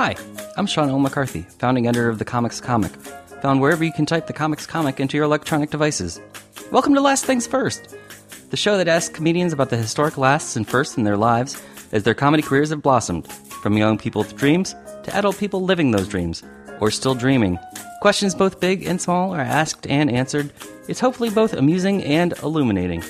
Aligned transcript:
Hi, 0.00 0.14
I'm 0.56 0.68
Sean 0.68 0.90
L. 0.90 1.00
McCarthy, 1.00 1.42
founding 1.58 1.88
editor 1.88 2.08
of 2.08 2.20
The 2.20 2.24
Comics 2.24 2.60
Comic, 2.60 2.92
found 3.42 3.60
wherever 3.60 3.82
you 3.82 3.92
can 3.92 4.06
type 4.06 4.28
The 4.28 4.32
Comics 4.32 4.64
Comic 4.64 5.00
into 5.00 5.16
your 5.16 5.24
electronic 5.24 5.70
devices. 5.70 6.20
Welcome 6.70 6.94
to 6.94 7.00
Last 7.00 7.24
Things 7.24 7.48
First, 7.48 7.96
the 8.50 8.56
show 8.56 8.76
that 8.76 8.86
asks 8.86 9.12
comedians 9.12 9.52
about 9.52 9.70
the 9.70 9.76
historic 9.76 10.16
lasts 10.16 10.54
and 10.54 10.68
firsts 10.68 10.96
in 10.96 11.02
their 11.02 11.16
lives 11.16 11.60
as 11.90 12.04
their 12.04 12.14
comedy 12.14 12.44
careers 12.44 12.70
have 12.70 12.80
blossomed, 12.80 13.26
from 13.26 13.76
young 13.76 13.98
people 13.98 14.22
with 14.22 14.36
dreams 14.36 14.72
to 15.02 15.16
adult 15.16 15.36
people 15.36 15.64
living 15.64 15.90
those 15.90 16.06
dreams, 16.06 16.44
or 16.78 16.92
still 16.92 17.16
dreaming. 17.16 17.58
Questions 18.00 18.36
both 18.36 18.60
big 18.60 18.86
and 18.86 19.00
small 19.00 19.34
are 19.34 19.40
asked 19.40 19.84
and 19.88 20.12
answered. 20.12 20.52
It's 20.86 21.00
hopefully 21.00 21.30
both 21.30 21.54
amusing 21.54 22.04
and 22.04 22.34
illuminating. 22.44 23.02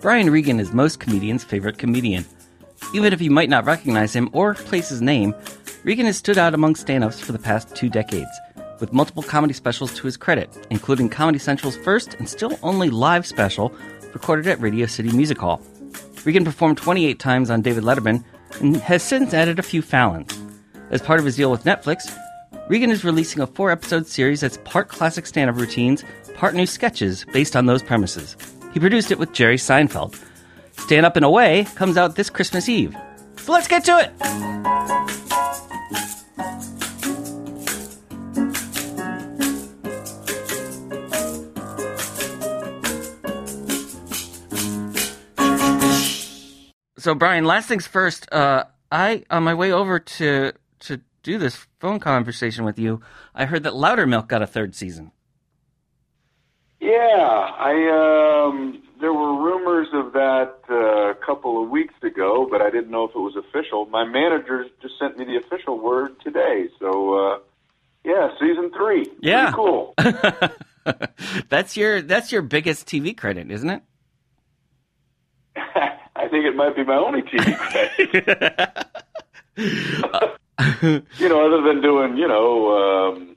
Brian 0.00 0.30
Regan 0.30 0.58
is 0.58 0.72
most 0.72 0.98
comedians' 0.98 1.44
favorite 1.44 1.78
comedian. 1.78 2.24
Even 2.92 3.12
if 3.12 3.22
you 3.22 3.30
might 3.30 3.48
not 3.48 3.66
recognize 3.66 4.12
him 4.12 4.28
or 4.32 4.54
place 4.54 4.88
his 4.88 5.00
name, 5.00 5.32
Regan 5.84 6.06
has 6.06 6.16
stood 6.16 6.38
out 6.38 6.54
among 6.54 6.76
stand 6.76 7.04
ups 7.04 7.20
for 7.20 7.32
the 7.32 7.38
past 7.38 7.76
two 7.76 7.90
decades, 7.90 8.30
with 8.80 8.94
multiple 8.94 9.22
comedy 9.22 9.52
specials 9.52 9.92
to 9.94 10.06
his 10.06 10.16
credit, 10.16 10.66
including 10.70 11.10
Comedy 11.10 11.38
Central's 11.38 11.76
first 11.76 12.14
and 12.14 12.26
still 12.26 12.58
only 12.62 12.88
live 12.88 13.26
special 13.26 13.70
recorded 14.14 14.46
at 14.46 14.58
Radio 14.62 14.86
City 14.86 15.14
Music 15.14 15.36
Hall. 15.36 15.60
Regan 16.24 16.42
performed 16.42 16.78
28 16.78 17.18
times 17.18 17.50
on 17.50 17.60
David 17.60 17.84
Letterman 17.84 18.24
and 18.60 18.78
has 18.78 19.02
since 19.02 19.34
added 19.34 19.58
a 19.58 19.62
few 19.62 19.82
Fallons. 19.82 20.32
As 20.88 21.02
part 21.02 21.18
of 21.18 21.26
his 21.26 21.36
deal 21.36 21.50
with 21.50 21.64
Netflix, 21.64 22.10
Regan 22.66 22.90
is 22.90 23.04
releasing 23.04 23.42
a 23.42 23.46
four 23.46 23.70
episode 23.70 24.06
series 24.06 24.40
that's 24.40 24.56
part 24.64 24.88
classic 24.88 25.26
stand 25.26 25.50
up 25.50 25.56
routines, 25.56 26.02
part 26.32 26.54
new 26.54 26.66
sketches 26.66 27.26
based 27.34 27.56
on 27.56 27.66
those 27.66 27.82
premises. 27.82 28.38
He 28.72 28.80
produced 28.80 29.10
it 29.10 29.18
with 29.18 29.34
Jerry 29.34 29.58
Seinfeld. 29.58 30.18
Stand 30.78 31.04
Up 31.04 31.16
and 31.16 31.26
Away 31.26 31.66
comes 31.74 31.98
out 31.98 32.16
this 32.16 32.30
Christmas 32.30 32.70
Eve. 32.70 32.96
So 33.36 33.52
let's 33.52 33.68
get 33.68 33.84
to 33.84 33.98
it! 33.98 35.13
So 47.04 47.14
Brian, 47.14 47.44
last 47.44 47.68
things 47.68 47.86
first. 47.86 48.32
Uh, 48.32 48.64
I 48.90 49.24
on 49.28 49.42
my 49.42 49.52
way 49.52 49.72
over 49.72 49.98
to 49.98 50.52
to 50.80 51.00
do 51.22 51.36
this 51.36 51.66
phone 51.78 52.00
conversation 52.00 52.64
with 52.64 52.78
you, 52.78 53.02
I 53.34 53.44
heard 53.44 53.64
that 53.64 53.74
Loudermilk 53.74 54.26
got 54.26 54.40
a 54.40 54.46
third 54.46 54.74
season. 54.74 55.12
Yeah, 56.80 56.88
I 56.88 58.46
um, 58.48 58.82
there 59.02 59.12
were 59.12 59.34
rumors 59.36 59.88
of 59.92 60.14
that 60.14 60.54
uh, 60.70 61.10
a 61.10 61.14
couple 61.14 61.62
of 61.62 61.68
weeks 61.68 61.92
ago, 62.02 62.48
but 62.50 62.62
I 62.62 62.70
didn't 62.70 62.90
know 62.90 63.04
if 63.04 63.10
it 63.10 63.18
was 63.18 63.36
official. 63.36 63.84
My 63.84 64.04
manager 64.04 64.64
just 64.80 64.98
sent 64.98 65.18
me 65.18 65.26
the 65.26 65.36
official 65.36 65.78
word 65.78 66.18
today, 66.24 66.70
so 66.80 67.18
uh, 67.18 67.38
yeah, 68.02 68.30
season 68.40 68.70
three. 68.74 69.04
Yeah, 69.20 69.52
Pretty 69.52 69.56
cool. 69.56 69.94
that's 71.50 71.76
your 71.76 72.00
that's 72.00 72.32
your 72.32 72.40
biggest 72.40 72.86
TV 72.86 73.14
credit, 73.14 73.50
isn't 73.50 73.68
it? 73.68 73.82
Think 76.34 76.46
it 76.46 76.56
might 76.56 76.74
be 76.74 76.82
my 76.82 76.96
only 76.96 77.22
TV 77.22 77.56
credit. 77.58 78.88
you 81.20 81.28
know, 81.28 81.46
other 81.46 81.62
than 81.62 81.80
doing, 81.80 82.16
you 82.16 82.26
know, 82.26 83.12
um, 83.14 83.36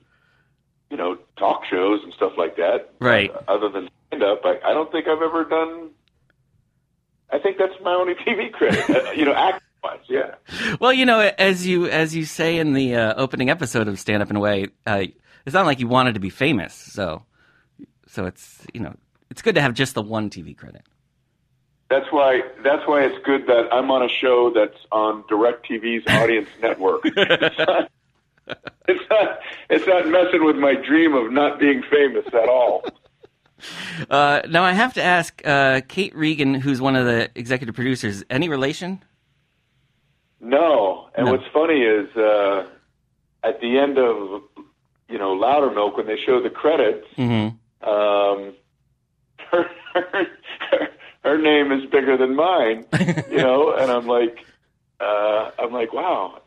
you 0.90 0.96
know, 0.96 1.16
talk 1.36 1.64
shows 1.70 2.00
and 2.02 2.12
stuff 2.12 2.32
like 2.36 2.56
that. 2.56 2.90
Right. 2.98 3.30
Uh, 3.30 3.38
other 3.46 3.68
than 3.68 3.88
stand 4.08 4.24
up, 4.24 4.40
I, 4.42 4.58
I 4.64 4.74
don't 4.74 4.90
think 4.90 5.06
I've 5.06 5.22
ever 5.22 5.44
done. 5.44 5.90
I 7.30 7.38
think 7.38 7.58
that's 7.58 7.80
my 7.84 7.92
only 7.92 8.14
TV 8.14 8.50
credit. 8.50 8.90
uh, 9.06 9.12
you 9.12 9.24
know, 9.24 9.32
act 9.32 9.62
wise, 9.84 10.00
yeah. 10.08 10.34
Well, 10.80 10.92
you 10.92 11.06
know, 11.06 11.20
as 11.38 11.64
you 11.64 11.86
as 11.86 12.16
you 12.16 12.24
say 12.24 12.58
in 12.58 12.72
the 12.72 12.96
uh, 12.96 13.14
opening 13.14 13.48
episode 13.48 13.86
of 13.86 14.00
Stand 14.00 14.24
Up 14.24 14.28
and 14.28 14.38
Away, 14.38 14.66
uh, 14.88 15.04
it's 15.46 15.54
not 15.54 15.66
like 15.66 15.78
you 15.78 15.86
wanted 15.86 16.14
to 16.14 16.20
be 16.20 16.30
famous, 16.30 16.74
so 16.74 17.22
so 18.08 18.26
it's 18.26 18.66
you 18.74 18.80
know 18.80 18.96
it's 19.30 19.40
good 19.40 19.54
to 19.54 19.60
have 19.60 19.74
just 19.74 19.94
the 19.94 20.02
one 20.02 20.30
TV 20.30 20.56
credit. 20.56 20.82
That's 21.90 22.06
why. 22.12 22.42
That's 22.62 22.86
why 22.86 23.02
it's 23.04 23.24
good 23.24 23.46
that 23.46 23.68
I'm 23.72 23.90
on 23.90 24.02
a 24.02 24.08
show 24.08 24.50
that's 24.50 24.76
on 24.92 25.22
DirecTV's 25.24 26.04
audience 26.08 26.48
network. 26.60 27.00
It's 27.04 27.58
not, 27.58 27.90
it's 28.88 29.04
not. 29.10 29.38
It's 29.70 29.86
not 29.86 30.06
messing 30.08 30.44
with 30.44 30.56
my 30.56 30.74
dream 30.74 31.14
of 31.14 31.32
not 31.32 31.58
being 31.58 31.82
famous 31.90 32.26
at 32.28 32.48
all. 32.48 32.84
Uh, 34.08 34.40
now 34.48 34.62
I 34.62 34.70
have 34.70 34.94
to 34.94 35.02
ask 35.02 35.42
uh, 35.44 35.80
Kate 35.88 36.14
Regan, 36.14 36.54
who's 36.54 36.80
one 36.80 36.94
of 36.94 37.06
the 37.06 37.28
executive 37.34 37.74
producers, 37.74 38.22
any 38.30 38.48
relation? 38.48 39.02
No. 40.40 41.08
And 41.16 41.26
No. 41.26 41.32
what's 41.32 41.46
funny 41.52 41.80
is 41.82 42.08
uh, 42.16 42.68
at 43.42 43.60
the 43.60 43.76
end 43.78 43.98
of 43.98 44.42
you 45.08 45.18
know 45.18 45.36
Loudermilk 45.36 45.96
when 45.96 46.06
they 46.06 46.16
show 46.24 46.40
the 46.40 46.50
credits, 46.50 47.04
Mm-hmm. 47.16 47.88
um, 47.88 48.54
her, 49.50 49.66
her, 49.94 50.88
her 51.28 51.38
name 51.38 51.72
is 51.72 51.84
bigger 51.90 52.16
than 52.16 52.34
mine. 52.36 52.84
You 53.30 53.38
know, 53.38 53.72
and 53.78 53.90
I'm 53.90 54.06
like, 54.06 54.44
uh, 55.00 55.50
I'm 55.58 55.72
like, 55.72 55.92
wow. 55.92 56.40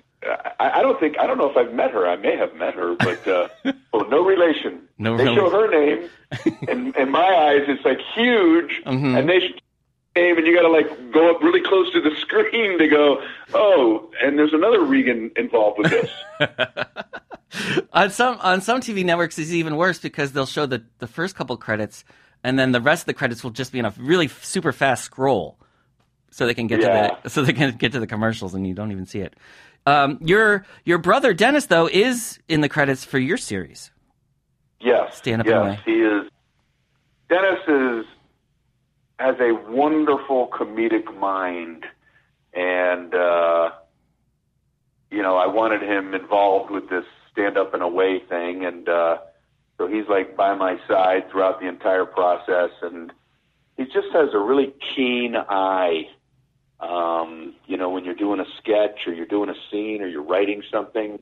I, 0.60 0.80
I 0.80 0.82
don't 0.84 1.00
think 1.00 1.18
I 1.18 1.26
don't 1.26 1.38
know 1.40 1.50
if 1.50 1.58
I've 1.58 1.74
met 1.74 1.92
her. 1.92 2.08
I 2.08 2.16
may 2.16 2.38
have 2.38 2.54
met 2.56 2.76
her, 2.76 2.96
but 2.96 3.28
uh, 3.28 3.48
oh, 3.94 4.02
no 4.02 4.24
relation. 4.24 4.82
No 5.00 5.18
they 5.18 5.26
show 5.34 5.50
her 5.50 5.68
name, 5.70 6.10
and 6.68 6.96
in 6.96 7.10
my 7.10 7.26
eyes, 7.48 7.64
it's 7.68 7.84
like 7.84 7.98
huge, 8.14 8.82
Mhm. 8.86 9.18
and 9.18 9.28
they 9.28 9.40
show 9.40 9.48
her 9.48 10.22
name, 10.22 10.38
and 10.38 10.46
you 10.46 10.54
got 10.56 10.62
to 10.62 10.68
like 10.70 11.12
go 11.12 11.32
up 11.34 11.42
really 11.42 11.62
close 11.62 11.92
to 11.94 12.02
the 12.02 12.16
screen 12.18 12.78
to 12.78 12.88
go, 12.88 13.20
oh, 13.56 14.12
and 14.22 14.38
there's 14.38 14.54
another 14.54 14.84
Regan 14.84 15.32
involved 15.36 15.80
with 15.80 15.90
this. 15.90 16.12
on 17.94 18.12
some 18.12 18.38
on 18.42 18.62
some 18.62 18.80
TV 18.80 19.04
networks, 19.04 19.40
it's 19.40 19.52
even 19.52 19.76
worse 19.76 19.98
because 20.00 20.34
they'll 20.34 20.46
show 20.46 20.66
the 20.68 20.84
the 21.00 21.08
first 21.08 21.36
couple 21.36 21.58
credits, 21.58 22.04
and 22.44 22.58
then 22.58 22.72
the 22.72 22.82
rest 22.82 23.04
of 23.04 23.06
the 23.08 23.14
credits 23.14 23.44
will 23.44 23.52
just 23.52 23.72
be 23.72 23.80
in 23.80 23.86
a 23.86 23.94
really 23.98 24.28
super 24.28 24.72
fast 24.72 25.04
scroll, 25.04 25.58
so 26.30 26.46
they 26.46 26.54
can 26.54 26.68
get 26.68 26.82
Yeah. 26.82 27.08
to 27.10 27.18
the 27.24 27.30
so 27.30 27.42
they 27.44 27.54
can 27.54 27.76
get 27.78 27.92
to 27.94 28.00
the 28.00 28.08
commercials, 28.08 28.54
and 28.54 28.66
you 28.68 28.74
don't 28.74 28.92
even 28.92 29.06
see 29.06 29.20
it. 29.20 29.36
Um, 29.86 30.18
your 30.22 30.66
your 30.86 30.98
brother 30.98 31.34
Dennis 31.34 31.66
though 31.68 31.88
is 31.88 32.40
in 32.48 32.62
the 32.62 32.70
credits 32.70 33.04
for 33.06 33.20
your 33.20 33.38
series. 33.38 33.92
Yes. 34.80 35.18
Stand 35.18 35.42
up 35.42 35.48
yes, 35.48 35.56
away. 35.56 35.80
he 35.86 35.92
is. 36.02 36.30
Dennis 37.30 37.60
is 37.68 38.06
has 39.20 39.36
a 39.40 39.54
wonderful 39.72 40.48
comedic 40.48 41.16
mind, 41.20 41.86
and 42.54 43.14
uh, 43.14 43.70
you 45.12 45.22
know, 45.22 45.38
I 45.38 45.46
wanted 45.48 45.82
him 45.84 46.14
involved 46.14 46.72
with 46.72 46.90
this 46.90 47.06
stand 47.32 47.58
up 47.58 47.74
and 47.74 47.84
away 47.84 48.20
thing, 48.28 48.66
and 48.66 48.88
uh, 48.90 49.18
so 49.82 49.88
he's 49.88 50.08
like 50.08 50.38
by 50.38 50.54
my 50.54 50.78
side 50.88 51.32
throughout 51.32 51.60
the 51.60 51.68
entire 51.68 52.06
process, 52.06 52.70
and 52.84 53.12
he 53.78 53.86
just 53.86 54.10
has 54.14 54.30
a 54.32 54.38
really 54.38 54.76
keen 54.96 55.36
eye. 55.36 56.08
Um, 56.80 57.56
you 57.66 57.78
know, 57.78 57.90
when 57.90 58.06
you're 58.06 58.14
doing 58.14 58.40
a 58.40 58.46
sketch 58.60 59.08
or 59.08 59.14
you're 59.14 59.26
doing 59.26 59.50
a 59.50 59.56
scene 59.72 60.04
or 60.04 60.08
you're 60.08 60.22
writing 60.22 60.62
something, 60.72 61.20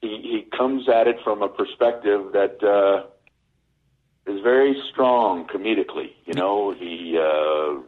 he, 0.00 0.08
he 0.08 0.46
comes 0.56 0.88
at 0.88 1.08
it 1.08 1.16
from 1.24 1.42
a 1.42 1.48
perspective 1.48 2.32
that 2.34 2.62
uh, 2.62 4.30
is 4.30 4.40
very 4.42 4.80
strong 4.92 5.48
comedically. 5.48 6.12
You 6.24 6.34
know, 6.34 6.72
he, 6.72 7.18
uh, 7.18 7.80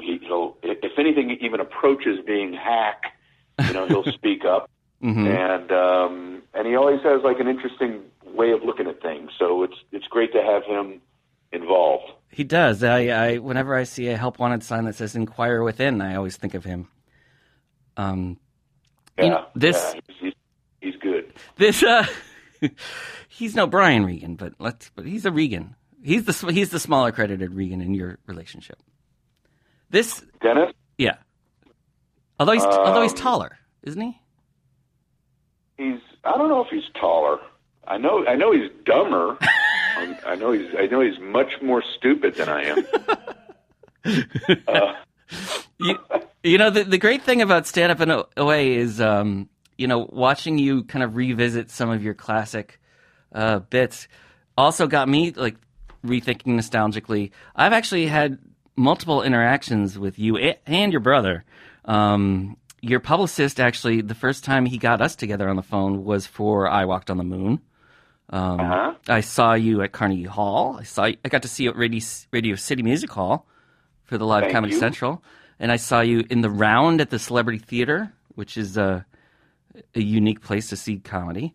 he 0.00 0.18
he'll 0.26 0.56
if 0.64 0.98
anything 0.98 1.30
even 1.40 1.60
approaches 1.60 2.18
being 2.26 2.52
hack, 2.52 3.02
you 3.64 3.74
know, 3.74 3.86
he'll 3.86 4.12
speak 4.12 4.44
up, 4.44 4.68
hmm 5.00 5.24
and 5.24 5.70
um, 5.70 6.42
and 6.52 6.66
he 6.66 6.74
always 6.74 7.00
has 7.02 7.22
like 7.22 7.38
an 7.38 7.46
interesting 7.46 8.02
way 8.34 8.50
of 8.52 8.62
looking 8.64 8.86
at 8.86 9.00
things. 9.02 9.30
So 9.38 9.62
it's 9.62 9.76
it's 9.92 10.06
great 10.08 10.32
to 10.32 10.42
have 10.42 10.64
him 10.64 11.00
involved. 11.52 12.10
He 12.30 12.44
does. 12.44 12.82
I, 12.82 13.06
I 13.08 13.38
whenever 13.38 13.74
I 13.76 13.84
see 13.84 14.08
a 14.08 14.16
help 14.16 14.38
wanted 14.38 14.62
sign 14.62 14.84
that 14.86 14.94
says 14.94 15.14
"Inquire 15.16 15.62
Within," 15.62 16.00
I 16.00 16.14
always 16.16 16.36
think 16.36 16.54
of 16.54 16.64
him. 16.64 16.88
Um, 17.96 18.38
You 19.18 19.24
Yeah, 19.24 19.30
know, 19.30 19.46
this- 19.54 19.92
yeah, 19.94 20.00
he's, 20.08 20.16
he's, 20.20 20.92
he's 20.92 21.00
good. 21.02 21.32
this 21.56 21.82
uh, 21.82 22.06
he's 23.28 23.54
no 23.54 23.66
Brian 23.66 24.04
Regan, 24.06 24.36
but 24.36 24.54
let's 24.58 24.90
but 24.94 25.04
he's 25.06 25.26
a 25.26 25.30
Regan. 25.30 25.76
He's 26.02 26.24
the 26.24 26.52
he's 26.52 26.70
the 26.70 26.80
smaller 26.80 27.12
credited 27.12 27.54
Regan 27.54 27.80
in 27.80 27.94
your 27.94 28.18
relationship. 28.26 28.78
This, 29.90 30.24
Dennis, 30.40 30.72
yeah. 30.96 31.16
Although 32.40 32.52
he's 32.52 32.64
although 32.64 33.02
he's 33.02 33.12
Um, 33.12 33.18
taller, 33.18 33.58
isn't 33.82 34.00
he? 34.00 34.18
he's 35.76 36.00
I 36.24 36.36
don't 36.38 36.48
know 36.48 36.62
if 36.64 36.68
he's 36.70 36.88
taller. 37.00 37.38
I 37.86 37.98
know 37.98 38.26
I 38.26 38.36
know 38.36 38.52
he's 38.52 38.70
dumber. 38.84 39.38
Um, 39.98 40.16
I 40.26 40.34
know 40.36 40.52
he's 40.52 40.68
I 40.78 40.86
know 40.86 41.00
he's 41.00 41.18
much 41.20 41.60
more 41.60 41.82
stupid 41.96 42.34
than 42.36 42.48
I 42.48 42.62
am. 42.64 42.86
Uh, 44.66 44.94
you, 45.78 45.98
you 46.42 46.58
know 46.58 46.70
the 46.70 46.84
the 46.84 46.98
great 46.98 47.22
thing 47.22 47.42
about 47.42 47.66
stand 47.66 47.92
up 47.92 48.00
and 48.00 48.12
O- 48.12 48.28
away 48.36 48.74
is 48.74 49.00
um 49.00 49.48
you 49.78 49.86
know 49.86 50.08
watching 50.10 50.58
you 50.58 50.84
kind 50.84 51.02
of 51.02 51.16
revisit 51.16 51.70
some 51.70 51.90
of 51.90 52.02
your 52.02 52.14
classic 52.14 52.80
uh 53.32 53.60
bits 53.60 54.08
also 54.58 54.86
got 54.86 55.08
me 55.08 55.30
like 55.32 55.56
rethinking 56.04 56.54
nostalgically 56.54 57.30
i've 57.54 57.72
actually 57.72 58.06
had 58.06 58.38
multiple 58.76 59.22
interactions 59.22 59.98
with 59.98 60.18
you 60.18 60.36
and 60.66 60.92
your 60.92 61.00
brother 61.00 61.44
um 61.84 62.56
your 62.82 63.00
publicist 63.00 63.60
actually, 63.60 64.00
the 64.02 64.14
first 64.14 64.44
time 64.44 64.66
he 64.66 64.76
got 64.76 65.00
us 65.00 65.14
together 65.14 65.48
on 65.48 65.56
the 65.56 65.62
phone 65.62 66.04
was 66.04 66.26
for 66.26 66.68
I 66.68 66.84
Walked 66.84 67.10
on 67.10 67.16
the 67.16 67.24
Moon. 67.24 67.60
Um, 68.32 68.60
Uh-huh. 68.60 68.94
I 69.08 69.20
saw 69.20 69.54
you 69.54 69.82
at 69.82 69.92
Carnegie 69.92 70.24
Hall. 70.24 70.76
I 70.80 70.84
saw. 70.84 71.04
I 71.04 71.28
got 71.28 71.42
to 71.42 71.48
see 71.48 71.64
you 71.64 71.70
at 71.70 71.76
Radio, 71.76 72.00
Radio 72.30 72.54
City 72.56 72.82
Music 72.82 73.10
Hall 73.10 73.46
for 74.04 74.16
the 74.18 74.24
live 74.26 74.42
Thank 74.44 74.54
Comedy 74.54 74.72
you. 74.74 74.78
Central, 74.80 75.22
and 75.60 75.70
I 75.70 75.76
saw 75.76 76.00
you 76.00 76.24
in 76.30 76.40
the 76.40 76.50
Round 76.50 77.00
at 77.00 77.10
the 77.10 77.18
Celebrity 77.18 77.58
Theater, 77.58 78.12
which 78.34 78.56
is 78.56 78.76
a, 78.76 79.04
a 79.94 80.00
unique 80.00 80.40
place 80.40 80.68
to 80.70 80.76
see 80.76 80.98
comedy. 80.98 81.54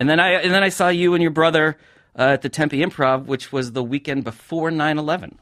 And 0.00 0.08
then 0.10 0.18
I 0.20 0.32
and 0.42 0.52
then 0.52 0.62
I 0.64 0.68
saw 0.70 0.88
you 0.88 1.14
and 1.14 1.22
your 1.22 1.30
brother 1.32 1.78
uh, 2.18 2.22
at 2.34 2.42
the 2.42 2.48
Tempe 2.48 2.78
Improv, 2.78 3.26
which 3.26 3.52
was 3.52 3.72
the 3.72 3.82
weekend 3.84 4.24
before 4.24 4.70
9-11. 4.70 5.36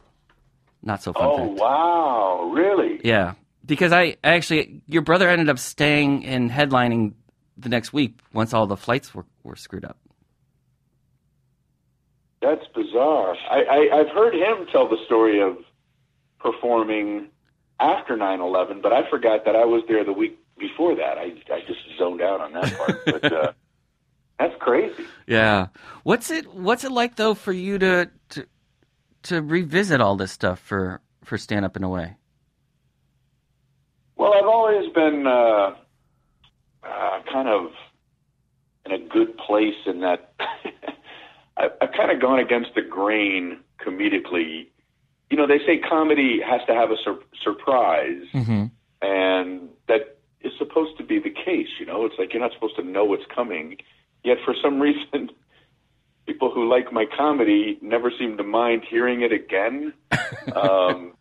Not 0.82 1.02
so 1.02 1.12
fun. 1.14 1.22
Oh 1.24 1.48
fact. 1.48 1.60
wow, 1.60 2.50
really? 2.52 3.00
Yeah, 3.02 3.34
because 3.64 3.90
I 3.92 4.16
I 4.22 4.34
actually 4.34 4.82
your 4.86 5.02
brother 5.02 5.28
ended 5.30 5.48
up 5.48 5.58
staying 5.58 6.26
and 6.26 6.50
headlining 6.50 7.14
the 7.56 7.68
next 7.70 7.92
week 7.94 8.18
once 8.34 8.52
all 8.52 8.66
the 8.66 8.76
flights 8.76 9.14
were, 9.14 9.24
were 9.44 9.56
screwed 9.56 9.84
up. 9.86 9.96
That's 12.44 12.66
bizarre. 12.74 13.36
I, 13.50 13.62
I, 13.62 14.00
I've 14.00 14.10
heard 14.10 14.34
him 14.34 14.66
tell 14.70 14.86
the 14.86 14.98
story 15.06 15.40
of 15.40 15.56
performing 16.38 17.28
after 17.80 18.16
9/11, 18.16 18.82
but 18.82 18.92
I 18.92 19.08
forgot 19.08 19.46
that 19.46 19.56
I 19.56 19.64
was 19.64 19.82
there 19.88 20.04
the 20.04 20.12
week 20.12 20.38
before 20.58 20.94
that. 20.94 21.16
I 21.16 21.32
I 21.50 21.60
just 21.66 21.80
zoned 21.98 22.20
out 22.20 22.40
on 22.42 22.52
that 22.52 22.76
part. 22.76 23.04
but 23.06 23.32
uh, 23.32 23.52
that's 24.38 24.54
crazy. 24.60 25.04
Yeah. 25.26 25.68
What's 26.02 26.30
it 26.30 26.52
What's 26.54 26.84
it 26.84 26.92
like 26.92 27.16
though 27.16 27.32
for 27.32 27.52
you 27.52 27.78
to 27.78 28.10
to 28.30 28.46
to 29.24 29.40
revisit 29.40 30.02
all 30.02 30.16
this 30.16 30.32
stuff 30.32 30.58
for 30.58 31.00
for 31.24 31.38
Stand 31.38 31.64
Up 31.64 31.76
and 31.76 31.84
Away? 31.84 32.16
Well, 34.16 34.34
I've 34.34 34.46
always 34.46 34.92
been 34.92 35.26
uh, 35.26 35.74
uh, 36.84 37.22
kind 37.32 37.48
of 37.48 37.70
in 38.84 38.92
a 38.92 38.98
good 38.98 39.36
place 39.38 39.74
in 39.86 40.00
that 40.00 40.34
I, 41.56 41.68
I've 41.80 41.92
kind 41.92 42.10
of 42.10 42.20
gone 42.20 42.38
against 42.38 42.74
the 42.74 42.82
grain 42.82 43.58
comedically. 43.84 44.68
You 45.30 45.36
know, 45.36 45.46
they 45.46 45.58
say 45.60 45.78
comedy 45.78 46.40
has 46.44 46.60
to 46.66 46.74
have 46.74 46.90
a 46.90 46.96
sur- 47.02 47.22
surprise, 47.42 48.22
Mm-hmm. 48.32 48.64
and 49.02 49.68
that 49.88 50.18
is 50.40 50.52
supposed 50.58 50.96
to 50.98 51.04
be 51.04 51.18
the 51.18 51.30
case. 51.30 51.68
You 51.80 51.86
know, 51.86 52.04
it's 52.04 52.14
like 52.18 52.32
you're 52.32 52.42
not 52.42 52.52
supposed 52.52 52.76
to 52.76 52.82
know 52.82 53.04
what's 53.04 53.24
coming, 53.34 53.78
yet 54.22 54.38
for 54.44 54.54
some 54.62 54.80
reason, 54.86 55.30
people 56.26 56.50
who 56.50 56.68
like 56.68 56.92
my 56.92 57.06
comedy 57.16 57.78
never 57.82 58.10
seem 58.18 58.36
to 58.36 58.42
mind 58.44 58.82
hearing 58.88 59.22
it 59.22 59.32
again. 59.32 59.92
um, 60.54 61.14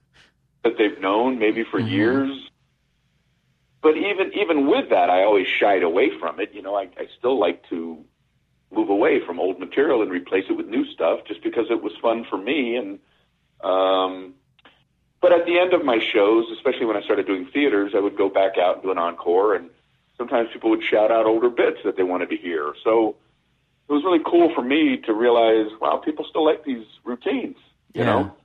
that 0.63 0.77
they've 0.77 0.99
known 1.01 1.39
maybe 1.39 1.63
for 1.69 1.79
Mhm. 1.81 1.89
years. 1.91 2.49
But 3.81 3.97
even 3.97 4.31
even 4.33 4.67
with 4.67 4.89
that, 4.91 5.09
I 5.09 5.23
always 5.23 5.45
shied 5.47 5.83
away 5.83 6.09
from 6.19 6.39
it. 6.39 6.53
You 6.53 6.61
know, 6.61 6.75
I, 6.75 6.83
I 6.97 7.07
still 7.19 7.37
like 7.37 7.67
to 7.69 8.03
move 8.73 8.89
away 8.89 9.19
from 9.25 9.39
old 9.39 9.59
material 9.59 10.01
and 10.01 10.11
replace 10.11 10.45
it 10.49 10.53
with 10.53 10.67
new 10.67 10.85
stuff, 10.91 11.21
just 11.27 11.41
because 11.43 11.67
it 11.69 11.81
was 11.81 11.93
fun 12.01 12.25
for 12.29 12.37
me. 12.37 12.75
And 12.75 12.99
um, 13.61 14.33
but 15.21 15.31
at 15.31 15.45
the 15.45 15.57
end 15.59 15.73
of 15.73 15.85
my 15.85 15.99
shows, 15.99 16.45
especially 16.51 16.85
when 16.85 16.97
I 16.97 17.01
started 17.01 17.25
doing 17.25 17.45
theaters, 17.53 17.93
I 17.95 17.99
would 17.99 18.17
go 18.17 18.29
back 18.29 18.57
out 18.57 18.75
and 18.75 18.83
do 18.83 18.91
an 18.91 18.97
encore, 18.97 19.55
and 19.55 19.69
sometimes 20.17 20.49
people 20.51 20.69
would 20.71 20.83
shout 20.83 21.11
out 21.11 21.25
older 21.25 21.49
bits 21.49 21.79
that 21.85 21.95
they 21.97 22.03
wanted 22.03 22.29
to 22.29 22.37
hear. 22.37 22.73
So 22.83 23.15
it 23.87 23.93
was 23.93 24.03
really 24.03 24.23
cool 24.25 24.53
for 24.53 24.61
me 24.61 24.97
to 25.05 25.13
realize, 25.13 25.67
wow, 25.79 25.97
people 25.97 26.25
still 26.29 26.45
like 26.45 26.63
these 26.65 26.85
routines. 27.03 27.57
You 27.93 28.01
Yeah. 28.01 28.05
know, 28.05 28.35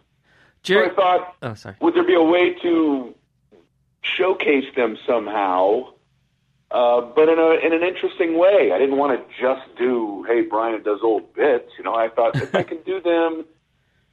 so 0.64 0.84
I 0.84 0.94
thought 0.94 1.36
Oh, 1.42 1.54
sorry. 1.54 1.76
would 1.80 1.94
there 1.94 2.04
be 2.04 2.14
a 2.14 2.22
way 2.22 2.54
to 2.62 3.14
showcase 4.02 4.68
them 4.76 4.98
somehow, 5.06 5.92
uh, 6.70 7.00
but 7.16 7.28
in 7.28 7.38
a 7.38 7.50
in 7.66 7.72
an 7.72 7.82
interesting 7.82 8.36
way? 8.38 8.72
I 8.72 8.78
didn't 8.78 8.98
want 8.98 9.12
to 9.18 9.22
just 9.40 9.66
do, 9.76 10.07
hey, 10.28 10.42
Brian 10.42 10.82
does 10.82 11.00
old 11.02 11.34
bits. 11.34 11.70
You 11.78 11.84
know, 11.84 11.94
I 11.94 12.08
thought 12.08 12.36
if 12.36 12.54
I 12.54 12.62
can 12.70 12.78
do 12.84 13.00
them 13.00 13.44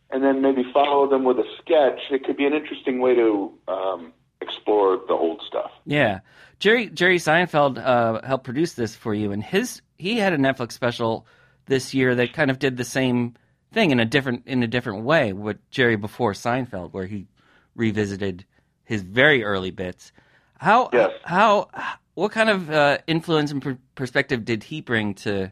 and 0.09 0.23
then 0.23 0.41
maybe 0.41 0.63
follow 0.73 1.07
them 1.09 1.23
with 1.23 1.37
a 1.37 1.45
sketch, 1.61 1.99
it 2.11 2.23
could 2.25 2.37
be 2.37 2.45
an 2.45 2.53
interesting 2.53 2.99
way 2.99 3.13
to 3.15 3.51
um, 3.67 4.13
explore 4.41 4.97
the 5.07 5.13
old 5.13 5.41
stuff. 5.47 5.71
Yeah, 5.85 6.19
Jerry 6.59 6.89
Jerry 6.89 7.17
Seinfeld 7.19 7.77
uh, 7.77 8.25
helped 8.25 8.45
produce 8.45 8.73
this 8.73 8.95
for 8.95 9.13
you, 9.13 9.31
and 9.31 9.43
his 9.43 9.81
he 9.97 10.17
had 10.17 10.33
a 10.33 10.37
Netflix 10.37 10.71
special 10.73 11.25
this 11.67 11.93
year 11.93 12.15
that 12.15 12.33
kind 12.33 12.49
of 12.51 12.59
did 12.59 12.77
the 12.77 12.83
same 12.85 13.35
thing 13.73 13.91
in 13.91 13.99
a 13.99 14.05
different 14.05 14.43
in 14.47 14.63
a 14.63 14.67
different 14.67 15.03
way 15.03 15.33
with 15.33 15.57
Jerry 15.69 15.95
before 15.97 16.33
Seinfeld, 16.33 16.93
where 16.93 17.05
he 17.07 17.27
revisited 17.75 18.45
his 18.85 19.01
very 19.01 19.43
early 19.43 19.71
bits. 19.71 20.11
How 20.59 20.89
Yes. 20.93 21.11
how 21.23 21.69
what 22.13 22.31
kind 22.31 22.49
of 22.49 22.69
uh, 22.69 22.99
influence 23.07 23.51
and 23.51 23.61
per- 23.61 23.77
perspective 23.95 24.45
did 24.45 24.63
he 24.63 24.79
bring 24.81 25.13
to 25.15 25.51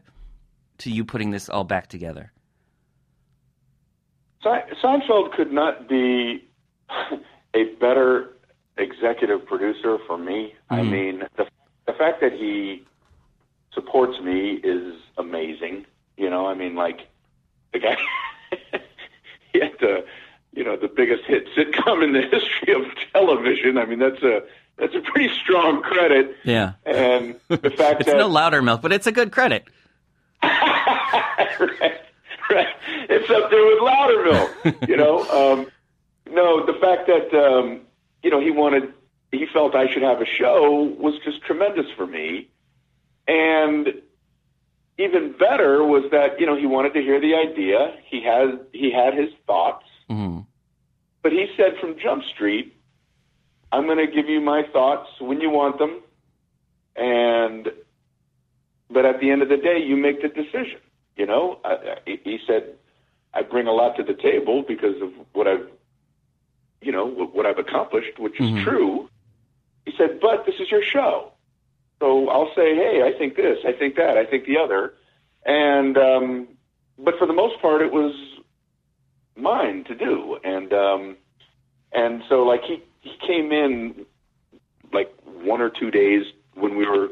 to 0.78 0.90
you 0.90 1.04
putting 1.04 1.30
this 1.30 1.48
all 1.48 1.64
back 1.64 1.88
together? 1.88 2.32
Seinfeld 4.44 5.32
could 5.34 5.52
not 5.52 5.88
be 5.88 6.46
a 7.54 7.64
better 7.80 8.30
executive 8.76 9.46
producer 9.46 9.98
for 10.06 10.18
me. 10.18 10.54
I 10.70 10.80
Mhm. 10.80 10.90
mean, 10.90 11.28
the 11.36 11.46
the 11.86 11.92
fact 11.92 12.20
that 12.22 12.32
he 12.32 12.82
supports 13.72 14.18
me 14.20 14.52
is 14.64 14.94
amazing. 15.18 15.84
You 16.16 16.30
know, 16.30 16.46
I 16.46 16.54
mean, 16.54 16.74
like 16.74 17.08
the 17.72 17.78
guy 17.78 17.96
he 19.52 19.60
had 19.60 19.78
the 19.80 20.04
you 20.52 20.64
know 20.64 20.76
the 20.76 20.88
biggest 20.88 21.24
hit 21.24 21.46
sitcom 21.56 22.02
in 22.04 22.12
the 22.12 22.22
history 22.22 22.74
of 22.74 22.82
television. 23.12 23.78
I 23.78 23.86
mean, 23.86 23.98
that's 23.98 24.22
a 24.22 24.42
that's 24.76 24.94
a 24.94 25.00
pretty 25.00 25.32
strong 25.34 25.80
credit. 25.82 26.36
Yeah, 26.44 26.72
And 26.84 27.36
the 27.48 27.70
fact 27.76 28.00
it's 28.00 28.10
that 28.10 28.16
no 28.18 28.28
Loudermilk, 28.28 28.82
but 28.82 28.92
it's 28.92 29.06
a 29.06 29.12
good 29.12 29.30
credit. 29.32 29.64
Right, 31.60 32.00
right. 32.50 32.68
It's 33.08 33.30
up 33.30 33.50
there 33.50 33.66
with 33.66 33.78
Louderville. 33.80 34.56
You 34.86 34.96
know, 34.96 35.28
um, 35.28 35.66
no, 36.30 36.64
the 36.66 36.74
fact 36.74 37.06
that 37.06 37.32
um, 37.36 37.80
you 38.22 38.30
know 38.30 38.40
he 38.40 38.50
wanted, 38.50 38.92
he 39.32 39.46
felt 39.52 39.74
I 39.74 39.90
should 39.92 40.02
have 40.02 40.20
a 40.20 40.26
show 40.26 40.82
was 40.98 41.14
just 41.24 41.42
tremendous 41.42 41.86
for 41.96 42.06
me, 42.06 42.48
and 43.28 43.88
even 44.98 45.32
better 45.38 45.84
was 45.84 46.04
that 46.10 46.40
you 46.40 46.46
know 46.46 46.56
he 46.56 46.66
wanted 46.66 46.94
to 46.94 47.00
hear 47.02 47.20
the 47.20 47.34
idea. 47.34 47.94
He 48.06 48.22
had 48.22 48.60
he 48.72 48.90
had 48.92 49.14
his 49.14 49.30
thoughts, 49.46 49.86
hmm 50.08 50.40
but 51.22 51.32
he 51.32 51.46
said 51.56 51.78
from 51.80 51.96
Jump 51.98 52.22
Street, 52.34 52.76
"I'm 53.72 53.86
going 53.86 53.96
to 53.98 54.06
give 54.06 54.28
you 54.28 54.40
my 54.42 54.62
thoughts 54.72 55.08
when 55.20 55.40
you 55.40 55.48
want 55.50 55.78
them, 55.78 56.02
and 56.96 57.72
but 58.90 59.04
at 59.06 59.20
the 59.20 59.30
end 59.30 59.42
of 59.42 59.48
the 59.48 59.56
day, 59.56 59.78
you 59.78 59.96
make 59.96 60.20
the 60.20 60.28
decision." 60.28 60.80
You 61.16 61.26
know, 61.26 61.58
I, 61.64 61.70
I, 61.70 62.18
he 62.24 62.38
said, 62.46 62.74
"I 63.32 63.42
bring 63.42 63.66
a 63.66 63.72
lot 63.72 63.96
to 63.96 64.02
the 64.02 64.14
table 64.14 64.62
because 64.66 65.00
of 65.00 65.12
what 65.32 65.46
I've, 65.46 65.68
you 66.80 66.92
know, 66.92 67.06
what 67.06 67.34
what 67.34 67.46
I've 67.46 67.58
accomplished, 67.58 68.18
which 68.18 68.40
is 68.40 68.50
Mhm. 68.50 68.64
true." 68.64 69.08
He 69.86 69.92
said, 69.96 70.18
"But 70.20 70.44
this 70.46 70.56
is 70.58 70.70
your 70.70 70.82
show, 70.82 71.32
so 72.00 72.28
I'll 72.28 72.52
say, 72.54 72.74
hey, 72.74 73.02
I 73.02 73.16
think 73.16 73.36
this, 73.36 73.58
I 73.64 73.72
think 73.72 73.96
that, 73.96 74.16
I 74.18 74.26
think 74.26 74.46
the 74.46 74.58
other, 74.58 74.94
and 75.46 75.96
um, 75.96 76.48
but 76.98 77.18
for 77.18 77.26
the 77.26 77.32
most 77.32 77.60
part, 77.60 77.82
it 77.82 77.92
was 77.92 78.14
mine 79.36 79.84
to 79.84 79.94
do, 79.94 80.38
and 80.44 80.72
um, 80.72 81.16
and 81.92 82.22
so 82.28 82.42
like 82.44 82.62
he 82.64 82.82
he 83.02 83.16
came 83.26 83.52
in 83.52 84.06
like 84.92 85.12
one 85.42 85.60
or 85.60 85.70
two 85.70 85.90
days 85.90 86.26
when 86.54 86.76
we 86.76 86.86
were, 86.86 87.08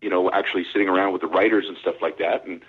you 0.00 0.10
know, 0.10 0.30
actually 0.30 0.64
sitting 0.72 0.88
around 0.88 1.12
with 1.12 1.22
the 1.22 1.26
writers 1.26 1.66
and 1.66 1.76
stuff 1.78 1.96
like 2.00 2.18
that, 2.18 2.46
and 2.46 2.60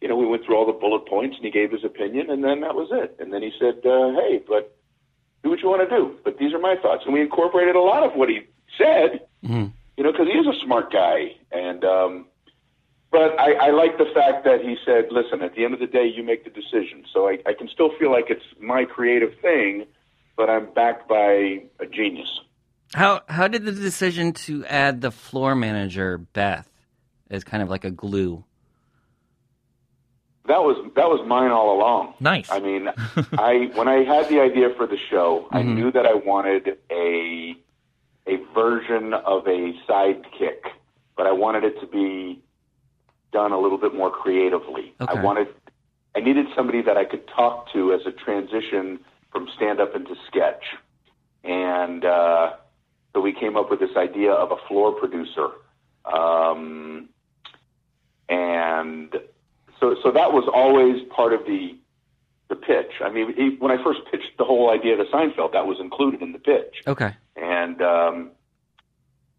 you 0.00 0.08
know, 0.08 0.16
we 0.16 0.26
went 0.26 0.44
through 0.44 0.56
all 0.56 0.66
the 0.66 0.78
bullet 0.78 1.06
points, 1.06 1.36
and 1.36 1.44
he 1.44 1.50
gave 1.50 1.70
his 1.70 1.84
opinion, 1.84 2.30
and 2.30 2.44
then 2.44 2.60
that 2.60 2.74
was 2.74 2.88
it. 2.92 3.16
And 3.18 3.32
then 3.32 3.42
he 3.42 3.52
said, 3.58 3.84
uh, 3.84 4.12
"Hey, 4.20 4.42
but 4.46 4.76
do 5.42 5.50
what 5.50 5.60
you 5.60 5.68
want 5.68 5.88
to 5.88 5.96
do, 5.96 6.16
but 6.24 6.38
these 6.38 6.52
are 6.52 6.58
my 6.58 6.76
thoughts." 6.76 7.04
And 7.04 7.14
we 7.14 7.20
incorporated 7.20 7.76
a 7.76 7.80
lot 7.80 8.02
of 8.02 8.14
what 8.14 8.28
he 8.28 8.40
said, 8.78 9.26
hmm 9.44 9.66
you 9.96 10.04
know, 10.04 10.12
because 10.12 10.26
he 10.26 10.38
is 10.38 10.46
a 10.46 10.64
smart 10.64 10.92
guy, 10.92 11.36
and 11.50 11.82
um, 11.84 12.26
but 13.10 13.38
I, 13.40 13.68
I 13.68 13.70
like 13.70 13.96
the 13.96 14.10
fact 14.12 14.44
that 14.44 14.60
he 14.60 14.76
said, 14.84 15.06
"Listen, 15.10 15.42
at 15.42 15.54
the 15.54 15.64
end 15.64 15.72
of 15.72 15.80
the 15.80 15.86
day, 15.86 16.06
you 16.06 16.22
make 16.22 16.44
the 16.44 16.50
decision." 16.50 17.04
So 17.12 17.28
I, 17.28 17.38
I 17.46 17.54
can 17.54 17.68
still 17.68 17.90
feel 17.98 18.12
like 18.12 18.26
it's 18.28 18.44
my 18.60 18.84
creative 18.84 19.30
thing, 19.40 19.86
but 20.36 20.50
I'm 20.50 20.72
backed 20.74 21.08
by 21.08 21.62
a 21.80 21.86
genius. 21.90 22.28
How 22.94 23.22
how 23.28 23.48
did 23.48 23.64
the 23.64 23.72
decision 23.72 24.32
to 24.32 24.64
add 24.66 25.00
the 25.00 25.10
floor 25.10 25.54
manager 25.54 26.18
Beth 26.18 26.68
as 27.30 27.42
kind 27.42 27.62
of 27.62 27.70
like 27.70 27.84
a 27.84 27.90
glue? 27.90 28.44
That 30.48 30.62
was 30.62 30.76
that 30.94 31.08
was 31.08 31.26
mine 31.26 31.50
all 31.50 31.76
along. 31.76 32.14
Nice. 32.20 32.48
I 32.50 32.60
mean, 32.60 32.88
I 33.38 33.70
when 33.74 33.88
I 33.88 34.04
had 34.04 34.28
the 34.28 34.40
idea 34.40 34.70
for 34.76 34.86
the 34.86 34.98
show, 35.10 35.48
I 35.50 35.62
Mhm. 35.62 35.74
knew 35.74 35.92
that 35.92 36.06
I 36.06 36.14
wanted 36.14 36.78
a 36.90 37.56
a 38.28 38.36
version 38.54 39.12
of 39.14 39.46
a 39.46 39.72
sidekick, 39.88 40.62
but 41.16 41.26
I 41.26 41.32
wanted 41.32 41.64
it 41.64 41.80
to 41.80 41.86
be 41.86 42.40
done 43.32 43.52
a 43.52 43.58
little 43.58 43.78
bit 43.78 43.94
more 43.94 44.10
creatively. 44.10 44.94
Okay. 45.00 45.18
I 45.18 45.22
wanted 45.22 45.48
I 46.16 46.20
needed 46.20 46.46
somebody 46.54 46.80
that 46.82 46.96
I 46.96 47.04
could 47.04 47.26
talk 47.28 47.72
to 47.72 47.92
as 47.92 48.00
a 48.06 48.12
transition 48.12 49.00
from 49.32 49.48
stand 49.56 49.80
up 49.80 49.94
into 49.94 50.14
sketch. 50.28 50.64
And 51.44 52.04
uh 52.04 52.52
So 53.14 53.20
we 53.20 53.32
came 53.32 53.56
up 53.56 53.70
with 53.70 53.80
this 53.80 53.96
idea 53.96 54.32
of 54.32 54.52
a 54.52 54.56
floor 54.68 54.92
producer. 54.92 55.48
Um, 56.04 57.08
and 58.28 59.14
so, 60.06 60.12
that 60.12 60.32
was 60.32 60.48
always 60.52 61.02
part 61.14 61.32
of 61.32 61.44
the 61.46 61.76
the 62.48 62.54
pitch. 62.56 62.92
I 63.04 63.10
mean, 63.10 63.34
he, 63.34 63.56
when 63.58 63.72
I 63.76 63.82
first 63.82 64.00
pitched 64.10 64.38
the 64.38 64.44
whole 64.44 64.70
idea 64.70 64.92
of 64.92 64.98
the 64.98 65.04
Seinfeld, 65.12 65.52
that 65.52 65.66
was 65.66 65.78
included 65.80 66.22
in 66.22 66.30
the 66.32 66.38
pitch. 66.38 66.76
Okay. 66.86 67.12
And 67.34 67.82
um, 67.82 68.30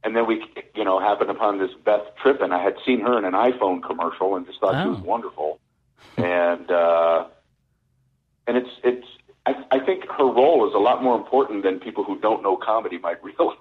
and 0.03 0.13
then 0.15 0.27
we, 0.27 0.43
you 0.75 0.83
know, 0.83 0.99
happened 0.99 1.29
upon 1.29 1.57
this 1.57 1.71
Beth 1.85 2.01
Trippin. 2.21 2.51
I 2.51 2.61
had 2.61 2.75
seen 2.85 2.99
her 3.01 3.17
in 3.17 3.23
an 3.25 3.33
iPhone 3.33 3.81
commercial 3.81 4.35
and 4.35 4.45
just 4.45 4.59
thought 4.59 4.83
she 4.83 4.89
was 4.89 4.99
Oh. 5.01 5.03
wonderful. 5.05 5.59
and 6.17 6.69
uh, 6.69 7.25
and 8.47 8.57
it's 8.57 8.69
it's. 8.83 9.07
I, 9.45 9.53
I 9.71 9.79
think 9.79 10.03
her 10.09 10.25
role 10.25 10.67
is 10.67 10.73
a 10.75 10.77
lot 10.77 11.01
more 11.01 11.15
important 11.15 11.63
than 11.63 11.79
people 11.79 12.03
who 12.03 12.19
don't 12.19 12.43
know 12.43 12.57
comedy 12.57 12.97
might 12.97 13.23
realize. 13.29 13.55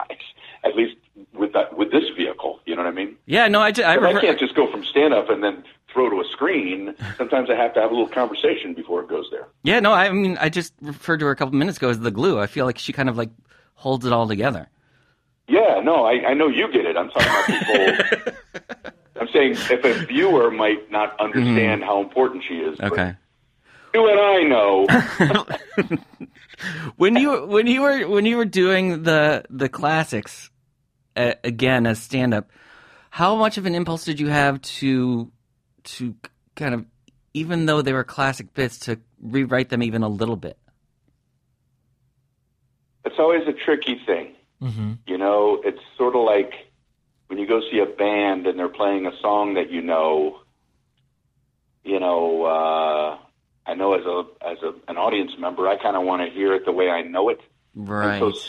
At 0.65 0.75
least 0.75 0.97
with 1.33 1.53
that 1.53 1.77
with 1.79 1.93
this 1.93 2.05
vehicle, 2.17 2.59
you 2.67 2.75
know 2.75 2.83
what 2.83 2.89
I 2.89 2.95
mean? 2.95 3.15
Yeah, 3.27 3.47
no, 3.47 3.61
I, 3.61 3.71
ju- 3.71 3.85
I, 3.85 3.95
I, 3.95 4.17
I 4.17 4.21
can't 4.21 4.39
just 4.41 4.57
go 4.57 4.69
from 4.69 4.85
stand 4.85 5.15
up 5.15 5.31
and 5.31 5.45
then 5.45 5.63
throw 5.97 6.11
to 6.11 6.21
a 6.21 6.25
screen. 6.31 6.95
Sometimes 7.17 7.49
I 7.51 7.55
have 7.55 7.73
to 7.75 7.81
have 7.81 7.91
a 7.91 7.95
little 7.95 8.09
conversation 8.09 8.75
before 8.75 9.01
it 9.01 9.09
goes 9.09 9.27
there. 9.31 9.49
Yeah, 9.63 9.81
no, 9.81 9.93
I 9.93 10.11
mean, 10.11 10.37
I 10.39 10.51
just 10.51 10.75
referred 10.83 11.21
to 11.21 11.25
her 11.25 11.31
a 11.31 11.37
couple 11.37 11.55
minutes 11.55 11.79
ago 11.79 11.89
as 11.89 11.99
the 11.99 12.11
glue. 12.11 12.39
I 12.39 12.47
feel 12.47 12.67
like 12.67 12.77
she 12.77 12.93
kind 12.93 13.09
of 13.09 13.17
like 13.17 13.31
holds 13.75 14.05
it 14.05 14.13
all 14.13 14.29
together. 14.29 14.69
Yeah, 15.49 15.81
no, 15.83 16.05
I, 16.05 16.29
I 16.29 16.35
know 16.35 16.49
you 16.49 16.71
get 16.71 16.85
it. 16.85 16.97
I'm 16.97 17.09
talking 17.09 17.29
about 17.29 17.47
people. 17.47 18.93
I'm 19.21 19.29
saying 19.33 19.53
if 19.53 19.85
a 19.85 20.07
viewer 20.07 20.51
might 20.51 20.91
not 20.91 21.19
understand 21.19 21.83
how 21.83 22.03
important 22.03 22.45
she 22.47 22.57
is. 22.57 22.79
Okay. 22.79 23.15
You 23.95 24.11
and 24.11 24.21
I 24.21 24.43
know. 24.43 24.87
When 26.97 27.17
you 27.17 27.47
when 27.47 27.67
you 27.67 27.83
were 27.83 28.09
when 28.09 28.25
you 28.25 28.39
were 28.39 28.47
doing 28.47 29.03
the 29.03 29.45
the 29.51 29.69
classics 29.69 30.51
uh, 31.15 31.35
again 31.45 31.87
as 31.87 32.03
stand 32.03 32.33
up, 32.33 32.51
how 33.11 33.37
much 33.37 33.59
of 33.59 33.67
an 33.67 33.75
impulse 33.75 34.05
did 34.05 34.19
you 34.19 34.29
have 34.29 34.63
to 34.63 35.31
to 35.87 36.15
kind 36.55 36.75
of 36.75 36.85
even 37.35 37.67
though 37.67 37.83
they 37.83 37.93
were 37.93 38.05
classic 38.05 38.55
bits 38.55 38.79
to 38.81 38.99
rewrite 39.21 39.69
them 39.69 39.83
even 39.83 40.03
a 40.03 40.09
little 40.09 40.37
bit? 40.37 40.59
it's 43.07 43.21
always 43.21 43.47
a 43.47 43.53
tricky 43.53 43.99
thing. 44.05 44.35
Mm-hmm. 44.61 44.93
You 45.07 45.17
know, 45.17 45.63
it's 45.65 45.81
sort 45.97 46.15
of 46.15 46.23
like 46.23 46.53
when 47.29 47.39
you 47.39 47.47
go 47.47 47.61
see 47.71 47.79
a 47.79 47.87
band 47.87 48.47
and 48.47 48.59
they're 48.59 48.69
playing 48.69 49.07
a 49.07 49.13
song 49.23 49.55
that 49.55 49.71
you 49.71 49.81
know. 49.81 50.41
You 51.85 52.01
know, 52.01 52.43
uh, 52.43 53.19
I 53.65 53.75
know 53.75 53.95
as 53.95 54.05
a 54.05 54.25
as 54.45 54.59
a, 54.63 54.75
an 54.91 54.97
audience 54.97 55.31
member, 55.39 55.69
I 55.69 55.81
kind 55.81 55.97
of 55.97 56.03
want 56.03 56.29
to 56.29 56.35
hear 56.35 56.53
it 56.55 56.65
the 56.65 56.73
way 56.73 56.91
I 56.91 57.03
know 57.03 57.29
it. 57.29 57.39
Right. 57.77 58.21
And 58.21 58.35
so 58.35 58.41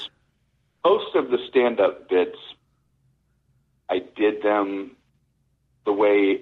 most 0.83 1.15
of 1.15 1.29
the 1.29 1.37
stand 1.47 1.79
up 1.79 2.09
bits, 2.09 2.37
I 3.89 3.99
did 4.15 4.41
them 4.41 4.95
the 5.85 5.93
way 5.93 6.41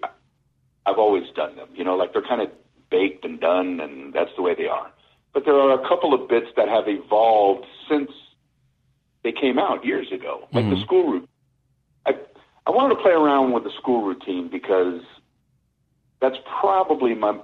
I've 0.85 0.97
always 0.97 1.23
done 1.35 1.55
them. 1.55 1.69
You 1.73 1.83
know, 1.83 1.95
like 1.95 2.13
they're 2.13 2.21
kind 2.21 2.41
of 2.41 2.49
baked 2.89 3.25
and 3.25 3.39
done, 3.39 3.79
and 3.79 4.13
that's 4.13 4.31
the 4.35 4.41
way 4.41 4.55
they 4.55 4.67
are. 4.67 4.91
But 5.33 5.45
there 5.45 5.55
are 5.55 5.73
a 5.73 5.87
couple 5.87 6.13
of 6.13 6.29
bits 6.29 6.47
that 6.55 6.67
have 6.69 6.85
evolved 6.87 7.65
since 7.89 8.11
they 9.23 9.31
came 9.31 9.59
out 9.59 9.85
years 9.85 10.11
ago, 10.11 10.47
like 10.53 10.65
the 10.65 10.75
mm-hmm. 10.75 10.83
school 10.83 11.11
routine. 11.11 11.27
I, 12.05 12.11
I 12.67 12.71
wanted 12.71 12.95
to 12.95 13.01
play 13.01 13.11
around 13.11 13.53
with 13.53 13.63
the 13.63 13.71
school 13.79 14.05
routine 14.05 14.49
because 14.49 15.01
that's 16.21 16.37
probably 16.59 17.15
my 17.15 17.39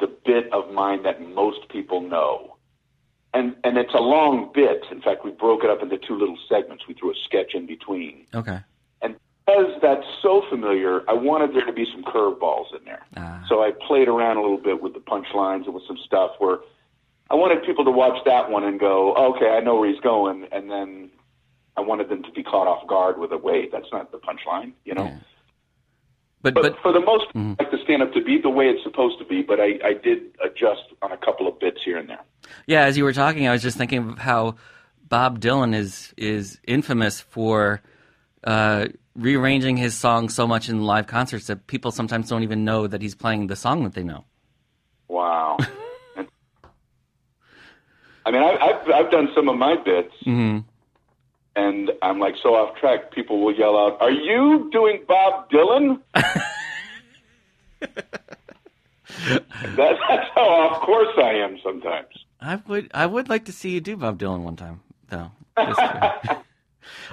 the 0.00 0.08
bit 0.26 0.52
of 0.52 0.72
mine 0.72 1.04
that 1.04 1.22
most 1.22 1.68
people 1.70 2.00
know 2.02 2.56
and 3.36 3.54
and 3.64 3.76
it's 3.76 3.94
a 3.94 4.00
long 4.00 4.50
bit. 4.54 4.84
In 4.90 5.00
fact, 5.00 5.24
we 5.24 5.30
broke 5.30 5.62
it 5.64 5.70
up 5.70 5.82
into 5.82 5.98
two 5.98 6.18
little 6.18 6.38
segments. 6.48 6.84
We 6.88 6.94
threw 6.94 7.10
a 7.10 7.14
sketch 7.24 7.54
in 7.54 7.66
between, 7.66 8.26
okay. 8.34 8.60
Because 9.46 9.72
that's 9.80 10.06
so 10.22 10.42
familiar, 10.50 11.08
I 11.08 11.14
wanted 11.14 11.54
there 11.54 11.64
to 11.64 11.72
be 11.72 11.86
some 11.92 12.02
curveballs 12.02 12.74
in 12.76 12.84
there. 12.84 13.06
Ah. 13.16 13.44
So 13.48 13.62
I 13.62 13.72
played 13.86 14.08
around 14.08 14.36
a 14.38 14.42
little 14.42 14.58
bit 14.58 14.82
with 14.82 14.94
the 14.94 15.00
punchlines 15.00 15.66
and 15.66 15.74
with 15.74 15.84
some 15.86 15.98
stuff 16.04 16.32
where 16.38 16.58
I 17.30 17.34
wanted 17.34 17.64
people 17.64 17.84
to 17.84 17.90
watch 17.90 18.18
that 18.24 18.50
one 18.50 18.64
and 18.64 18.78
go, 18.78 19.14
"Okay, 19.14 19.50
I 19.50 19.60
know 19.60 19.76
where 19.76 19.90
he's 19.90 20.00
going," 20.00 20.46
and 20.52 20.70
then 20.70 21.10
I 21.76 21.80
wanted 21.80 22.08
them 22.08 22.22
to 22.22 22.30
be 22.32 22.42
caught 22.42 22.66
off 22.66 22.86
guard 22.88 23.18
with 23.18 23.32
a 23.32 23.38
wait. 23.38 23.70
That's 23.72 23.90
not 23.92 24.10
the 24.12 24.18
punchline, 24.18 24.72
you 24.84 24.94
know. 24.94 25.04
Yeah. 25.04 25.18
But 26.42 26.54
But, 26.54 26.62
but 26.62 26.78
for 26.80 26.92
the 26.92 27.00
most, 27.00 27.32
part, 27.32 27.56
I 27.58 27.64
like 27.64 27.70
the 27.72 27.78
stand 27.82 28.02
up 28.02 28.12
to 28.12 28.22
be 28.22 28.40
the 28.40 28.50
way 28.50 28.66
it's 28.66 28.82
supposed 28.82 29.18
to 29.18 29.24
be. 29.24 29.42
But 29.42 29.58
I, 29.60 29.78
I 29.84 29.94
did 29.94 30.36
adjust 30.44 30.82
on 31.02 31.10
a 31.10 31.16
couple 31.16 31.48
of 31.48 31.58
bits 31.58 31.80
here 31.84 31.98
and 31.98 32.08
there. 32.08 32.22
Yeah, 32.66 32.82
as 32.84 32.96
you 32.96 33.04
were 33.04 33.12
talking, 33.12 33.48
I 33.48 33.52
was 33.52 33.62
just 33.62 33.76
thinking 33.76 34.10
of 34.10 34.18
how 34.18 34.56
Bob 35.08 35.40
Dylan 35.40 35.74
is 35.74 36.14
is 36.16 36.60
infamous 36.66 37.20
for 37.20 37.82
uh, 38.44 38.86
rearranging 39.16 39.76
his 39.76 39.96
songs 39.96 40.34
so 40.34 40.46
much 40.46 40.68
in 40.68 40.82
live 40.82 41.06
concerts 41.06 41.46
that 41.46 41.66
people 41.66 41.90
sometimes 41.90 42.28
don't 42.28 42.42
even 42.42 42.64
know 42.64 42.86
that 42.86 43.02
he's 43.02 43.14
playing 43.14 43.46
the 43.46 43.56
song 43.56 43.84
that 43.84 43.94
they 43.94 44.02
know. 44.02 44.24
Wow. 45.08 45.56
I 48.26 48.30
mean, 48.30 48.42
I, 48.42 48.56
I've 48.60 48.90
I've 48.90 49.10
done 49.10 49.28
some 49.34 49.48
of 49.48 49.56
my 49.56 49.76
bits, 49.76 50.12
hmm 50.24 50.58
and 51.54 51.90
I'm 52.02 52.18
like 52.18 52.34
so 52.42 52.54
off 52.54 52.76
track. 52.76 53.12
People 53.12 53.42
will 53.42 53.54
yell 53.54 53.78
out, 53.78 53.98
"Are 54.00 54.10
you 54.10 54.68
doing 54.72 55.04
Bob 55.08 55.48
Dylan?" 55.50 56.00
that, 56.14 56.44
that's 59.76 60.28
how 60.34 60.42
off 60.42 60.82
course 60.82 61.14
I 61.16 61.34
am 61.34 61.58
sometimes. 61.64 62.08
I 62.40 62.56
would 62.66 62.90
I 62.92 63.06
would 63.06 63.28
like 63.28 63.44
to 63.46 63.52
see 63.52 63.70
you 63.70 63.80
do 63.80 63.96
Bob 63.96 64.18
Dylan 64.18 64.42
one 64.42 64.56
time, 64.56 64.80
though. 65.08 65.30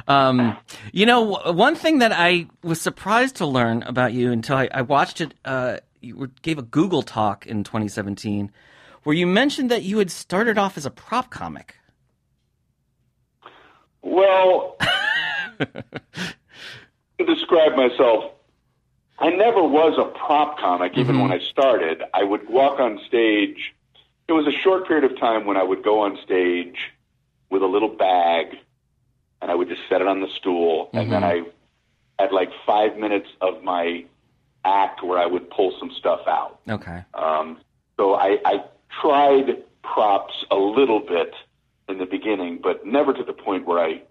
Um, 0.08 0.58
you 0.92 1.06
know, 1.06 1.40
one 1.52 1.76
thing 1.76 2.00
that 2.00 2.12
I 2.12 2.48
was 2.64 2.82
surprised 2.82 3.36
to 3.38 3.46
learn 3.46 3.84
about 3.84 4.14
you 4.14 4.32
until 4.32 4.58
I, 4.58 4.70
I 4.74 4.82
watched 4.82 5.22
it. 5.22 5.34
Uh, 5.46 5.78
you 6.02 6.32
gave 6.42 6.58
a 6.58 6.64
Google 6.64 7.02
talk 7.02 7.48
in 7.48 7.64
2017 7.64 8.52
where 9.04 9.16
you 9.16 9.28
mentioned 9.28 9.72
that 9.72 9.84
you 9.84 9.98
had 9.98 10.12
started 10.12 10.58
off 10.58 10.78
as 10.78 10.86
a 10.86 10.92
prop 10.92 11.30
comic. 11.30 11.76
Well, 14.02 14.78
to 15.60 17.26
describe 17.26 17.76
myself, 17.76 18.32
I 19.20 19.30
never 19.30 19.64
was 19.64 19.98
a 19.98 20.06
prop 20.18 20.60
comic. 20.60 20.98
Even 20.98 21.22
when 21.22 21.32
I 21.32 21.40
started, 21.40 22.04
I 22.14 22.24
would 22.24 22.50
walk 22.50 22.80
on 22.80 23.00
stage. 23.08 23.74
It 24.28 24.34
was 24.34 24.48
a 24.48 24.52
short 24.52 24.88
period 24.88 25.10
of 25.10 25.18
time 25.20 25.46
when 25.46 25.56
I 25.56 25.64
would 25.64 25.84
go 25.84 26.02
on 26.02 26.18
stage 26.24 26.78
with 27.50 27.62
a 27.62 27.68
little 27.68 27.90
bag, 27.90 28.58
and 29.44 29.52
I 29.52 29.56
would 29.56 29.68
just 29.68 29.82
set 29.90 30.00
it 30.02 30.08
on 30.08 30.22
the 30.22 30.30
stool, 30.40 30.90
and 30.94 31.12
then 31.12 31.22
I 31.24 31.42
had 32.18 32.32
like 32.32 32.50
five 32.66 32.96
minutes 32.98 33.28
of 33.42 33.62
my 33.62 34.06
act 34.64 35.04
where 35.04 35.20
I 35.20 35.26
would 35.26 35.50
pull 35.50 35.76
some 35.78 35.92
stuff 36.00 36.22
out. 36.28 36.62
Okay. 36.70 37.04
Um, 37.14 37.60
so 37.98 38.14
I, 38.16 38.38
I 38.46 38.64
tried 39.02 39.62
props 39.84 40.34
a 40.50 40.56
little 40.56 41.02
bit 41.02 41.34
in 41.90 41.98
the 41.98 42.06
beginning, 42.06 42.62
but 42.64 42.86
never 42.86 43.12
to 43.14 43.24
the 43.24 43.34
point 43.34 43.66
where 43.68 43.80
I 43.80 44.02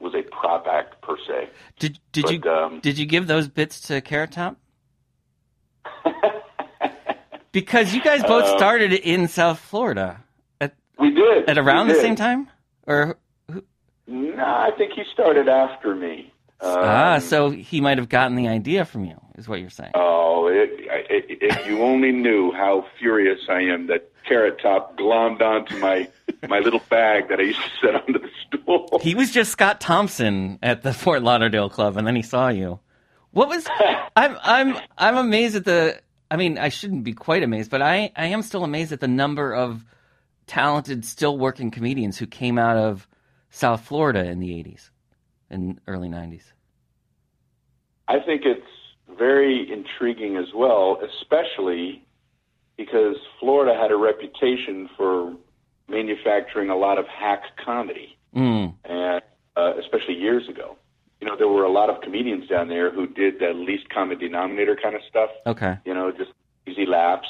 was 0.00 0.14
a 0.14 0.20
prop 0.22 0.66
act 0.66 1.00
per 1.00 1.16
se. 1.26 1.48
Did 1.78 1.98
did 2.12 2.24
But, 2.24 2.32
you 2.44 2.50
um, 2.52 2.80
did 2.80 2.98
you 2.98 3.06
give 3.06 3.26
those 3.26 3.48
bits 3.48 3.80
to 3.88 4.02
Carrot 4.02 4.32
Top? 4.32 4.58
because 7.52 7.94
you 7.94 8.02
guys 8.02 8.22
both 8.22 8.44
Uh, 8.44 8.56
started 8.58 8.92
in 8.92 9.28
South 9.28 9.58
Florida 9.58 10.22
at 10.60 10.74
We 10.98 11.10
did 11.10 11.48
at 11.48 11.56
around 11.56 11.88
we 11.88 11.94
the 11.94 12.00
same 12.00 12.16
time, 12.16 12.50
or 12.86 13.16
No, 14.08 14.42
I 14.42 14.70
think 14.76 14.92
he 14.94 15.04
started 15.12 15.48
after 15.48 15.94
me. 15.94 16.32
Um, 16.60 16.76
ah, 16.76 17.18
so 17.20 17.50
he 17.50 17.80
might 17.80 17.98
have 17.98 18.08
gotten 18.08 18.36
the 18.36 18.48
idea 18.48 18.84
from 18.84 19.04
you, 19.04 19.20
is 19.36 19.46
what 19.46 19.60
you're 19.60 19.70
saying. 19.70 19.92
Oh, 19.94 20.48
if 20.50 21.66
you 21.66 21.82
only 21.82 22.10
knew 22.10 22.50
how 22.50 22.86
furious 22.98 23.38
I 23.48 23.60
am 23.60 23.86
that 23.88 24.10
Carrot 24.26 24.60
Top 24.60 24.98
glommed 24.98 25.40
onto 25.40 25.78
my 25.78 26.08
my 26.48 26.58
little 26.58 26.82
bag 26.90 27.28
that 27.28 27.38
I 27.38 27.44
used 27.44 27.60
to 27.60 27.70
set 27.80 27.94
onto 27.94 28.18
the 28.18 28.30
stool. 28.46 28.98
He 29.02 29.14
was 29.14 29.30
just 29.30 29.52
Scott 29.52 29.80
Thompson 29.80 30.58
at 30.62 30.82
the 30.82 30.92
Fort 30.92 31.22
Lauderdale 31.22 31.70
club, 31.70 31.96
and 31.96 32.06
then 32.06 32.16
he 32.16 32.22
saw 32.22 32.48
you. 32.48 32.80
What 33.30 33.48
was? 33.48 33.66
I'm 34.16 34.36
I'm 34.42 34.76
I'm 34.96 35.16
amazed 35.16 35.54
at 35.56 35.64
the. 35.64 36.00
I 36.30 36.36
mean, 36.36 36.58
I 36.58 36.68
shouldn't 36.70 37.04
be 37.04 37.14
quite 37.14 37.42
amazed, 37.42 37.70
but 37.70 37.82
I 37.82 38.10
I 38.16 38.26
am 38.26 38.42
still 38.42 38.64
amazed 38.64 38.92
at 38.92 39.00
the 39.00 39.08
number 39.08 39.54
of 39.54 39.84
talented, 40.46 41.04
still 41.04 41.38
working 41.38 41.70
comedians 41.70 42.18
who 42.18 42.26
came 42.26 42.58
out 42.58 42.76
of 42.76 43.06
South 43.50 43.82
Florida 43.86 44.24
in 44.24 44.38
the 44.40 44.50
'80s 44.50 44.90
and 45.50 45.80
early 45.86 46.08
'90s. 46.08 46.52
I 48.06 48.18
think 48.20 48.42
it's 48.44 48.66
very 49.18 49.70
intriguing 49.70 50.36
as 50.36 50.46
well, 50.54 51.00
especially 51.02 52.04
because 52.76 53.16
Florida 53.40 53.78
had 53.78 53.90
a 53.90 53.96
reputation 53.96 54.88
for 54.96 55.34
manufacturing 55.88 56.70
a 56.70 56.76
lot 56.76 56.98
of 56.98 57.06
hack 57.06 57.42
comedy, 57.64 58.14
Mm, 58.36 58.74
and 58.84 59.22
uh, 59.56 59.72
especially 59.78 60.14
years 60.14 60.48
ago. 60.48 60.76
You 61.20 61.26
know, 61.26 61.34
there 61.36 61.48
were 61.48 61.64
a 61.64 61.72
lot 61.72 61.88
of 61.90 62.00
comedians 62.02 62.46
down 62.48 62.68
there 62.68 62.90
who 62.92 63.06
did 63.06 63.40
the 63.40 63.52
least 63.54 63.88
common 63.88 64.18
denominator 64.18 64.76
kind 64.80 64.94
of 64.94 65.00
stuff. 65.08 65.30
okay. 65.46 65.78
You 65.84 65.94
know, 65.94 66.12
just 66.12 66.30
easy 66.66 66.86
laughs. 66.86 67.26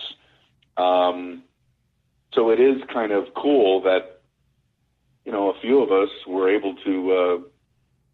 Um, 0.77 1.45
so 2.35 2.51
it 2.51 2.61
is 2.61 2.83
kind 2.93 3.13
of 3.13 3.27
cool 3.35 3.81
that 3.83 4.18
you 5.29 5.35
know 5.35 5.51
a 5.51 5.61
few 5.61 5.83
of 5.83 5.93
us 5.93 6.09
were 6.27 6.49
able 6.49 6.75
to 6.87 6.93
uh, 7.13 7.49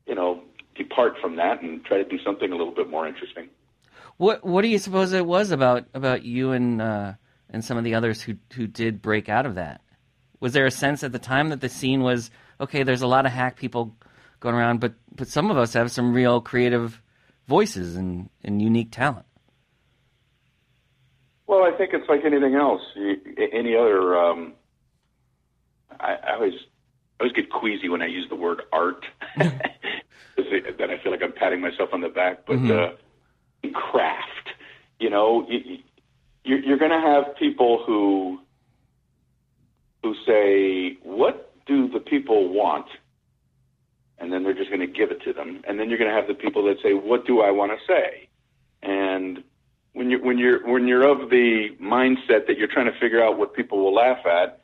you 0.06 0.14
know, 0.14 0.42
depart 0.74 1.14
from 1.20 1.36
that 1.36 1.62
and 1.62 1.84
try 1.84 1.98
to 1.98 2.04
do 2.04 2.18
something 2.24 2.50
a 2.50 2.56
little 2.56 2.74
bit 2.74 2.90
more 2.90 3.06
interesting. 3.06 3.48
What 4.16 4.44
What 4.44 4.62
do 4.62 4.68
you 4.68 4.78
suppose 4.78 5.12
it 5.12 5.26
was 5.26 5.50
about 5.50 5.86
about 5.94 6.24
you 6.24 6.52
and 6.52 6.82
uh, 6.82 7.12
and 7.50 7.64
some 7.64 7.78
of 7.78 7.84
the 7.84 7.94
others 7.94 8.20
who 8.20 8.34
who 8.54 8.66
did 8.66 9.00
break 9.00 9.28
out 9.28 9.46
of 9.46 9.54
that? 9.54 9.80
Was 10.40 10.52
there 10.52 10.66
a 10.66 10.70
sense 10.70 11.02
at 11.04 11.12
the 11.12 11.18
time 11.18 11.48
that 11.50 11.60
the 11.60 11.68
scene 11.68 12.02
was 12.02 12.30
okay? 12.60 12.82
There's 12.82 13.02
a 13.02 13.06
lot 13.06 13.26
of 13.26 13.32
hack 13.32 13.56
people 13.56 13.96
going 14.40 14.54
around, 14.56 14.80
but 14.80 14.94
but 15.14 15.28
some 15.28 15.50
of 15.50 15.56
us 15.56 15.72
have 15.72 15.90
some 15.90 16.12
real 16.12 16.40
creative 16.40 17.00
voices 17.46 17.96
and, 17.96 18.28
and 18.42 18.60
unique 18.60 18.90
talent. 18.90 19.26
Well, 21.46 21.62
I 21.62 21.76
think 21.76 21.92
it's 21.92 22.08
like 22.08 22.24
anything 22.24 22.54
else. 22.54 22.80
Any 23.52 23.76
other, 23.76 24.16
um, 24.16 24.54
I, 26.00 26.14
I 26.14 26.34
always, 26.36 26.54
always 27.24 27.32
get 27.32 27.50
queasy 27.50 27.88
when 27.88 28.02
I 28.02 28.06
use 28.06 28.28
the 28.28 28.36
word 28.36 28.62
art. 28.70 29.06
then 29.36 29.50
I 30.90 30.98
feel 31.02 31.10
like 31.10 31.22
I'm 31.22 31.32
patting 31.32 31.60
myself 31.60 31.88
on 31.94 32.02
the 32.02 32.10
back. 32.10 32.44
But 32.46 32.56
mm-hmm. 32.56 33.70
uh, 33.70 33.80
craft, 33.80 34.50
you 35.00 35.08
know, 35.08 35.46
you, 35.48 35.78
you're, 36.44 36.58
you're 36.58 36.78
going 36.78 36.90
to 36.90 37.00
have 37.00 37.34
people 37.36 37.82
who 37.86 38.40
who 40.02 40.14
say, 40.26 40.98
"What 41.02 41.54
do 41.64 41.88
the 41.88 42.00
people 42.00 42.52
want?" 42.52 42.86
and 44.18 44.32
then 44.32 44.44
they're 44.44 44.54
just 44.54 44.68
going 44.68 44.80
to 44.80 44.86
give 44.86 45.10
it 45.10 45.22
to 45.22 45.32
them. 45.32 45.62
And 45.66 45.80
then 45.80 45.88
you're 45.88 45.98
going 45.98 46.10
to 46.10 46.16
have 46.16 46.28
the 46.28 46.34
people 46.34 46.62
that 46.64 46.76
say, 46.82 46.92
"What 46.92 47.26
do 47.26 47.40
I 47.40 47.50
want 47.50 47.72
to 47.72 47.78
say?" 47.86 48.28
And 48.82 49.42
when 49.94 50.10
you 50.10 50.18
when 50.18 50.36
you're 50.36 50.66
when 50.70 50.86
you're 50.86 51.08
of 51.08 51.30
the 51.30 51.70
mindset 51.80 52.46
that 52.48 52.58
you're 52.58 52.68
trying 52.68 52.92
to 52.92 52.98
figure 53.00 53.24
out 53.24 53.38
what 53.38 53.54
people 53.54 53.82
will 53.82 53.94
laugh 53.94 54.26
at, 54.26 54.60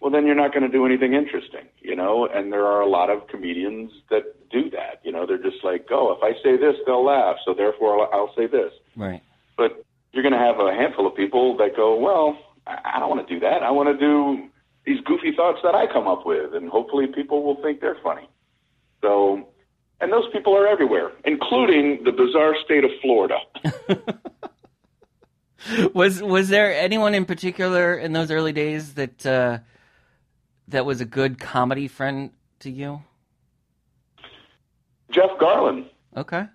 well, 0.00 0.10
then 0.10 0.26
you're 0.26 0.36
not 0.36 0.52
going 0.52 0.62
to 0.62 0.68
do 0.68 0.86
anything 0.86 1.14
interesting, 1.14 1.66
you 1.80 1.96
know. 1.96 2.26
And 2.26 2.52
there 2.52 2.64
are 2.66 2.80
a 2.80 2.88
lot 2.88 3.10
of 3.10 3.26
comedians 3.26 3.90
that 4.10 4.22
do 4.50 4.70
that. 4.70 5.00
You 5.02 5.12
know, 5.12 5.26
they're 5.26 5.42
just 5.42 5.64
like, 5.64 5.86
"Oh, 5.90 6.16
if 6.16 6.22
I 6.22 6.40
say 6.42 6.56
this, 6.56 6.76
they'll 6.86 7.04
laugh, 7.04 7.36
so 7.44 7.52
therefore 7.54 8.00
I'll, 8.00 8.10
I'll 8.12 8.34
say 8.36 8.46
this." 8.46 8.72
Right. 8.96 9.22
But 9.56 9.84
you're 10.12 10.22
going 10.22 10.32
to 10.32 10.38
have 10.38 10.60
a 10.60 10.72
handful 10.72 11.06
of 11.06 11.16
people 11.16 11.56
that 11.56 11.74
go, 11.74 11.98
"Well, 11.98 12.38
I, 12.66 12.78
I 12.96 13.00
don't 13.00 13.10
want 13.10 13.26
to 13.26 13.34
do 13.34 13.40
that. 13.40 13.62
I 13.62 13.70
want 13.70 13.88
to 13.88 13.98
do." 13.98 14.48
These 14.86 15.02
goofy 15.04 15.32
thoughts 15.36 15.58
that 15.64 15.74
I 15.74 15.86
come 15.92 16.08
up 16.08 16.24
with, 16.24 16.54
and 16.54 16.70
hopefully 16.70 17.06
people 17.08 17.42
will 17.42 17.60
think 17.60 17.82
they're 17.82 17.98
funny. 18.02 18.26
So, 19.02 19.46
and 20.00 20.10
those 20.10 20.24
people 20.32 20.56
are 20.56 20.66
everywhere, 20.66 21.12
including 21.24 22.04
the 22.04 22.12
bizarre 22.12 22.54
state 22.64 22.84
of 22.84 22.90
Florida. 23.02 23.36
was 25.94 26.22
was 26.22 26.48
there 26.48 26.72
anyone 26.72 27.14
in 27.14 27.26
particular 27.26 27.94
in 27.98 28.12
those 28.12 28.30
early 28.30 28.52
days 28.52 28.94
that 28.94 29.26
uh, 29.26 29.58
that 30.68 30.84
was 30.84 31.00
a 31.00 31.04
good 31.04 31.38
comedy 31.40 31.88
friend 31.88 32.30
to 32.60 32.70
you? 32.70 33.02
Jeff 35.10 35.30
Garlin. 35.40 35.86
Okay. 36.16 36.46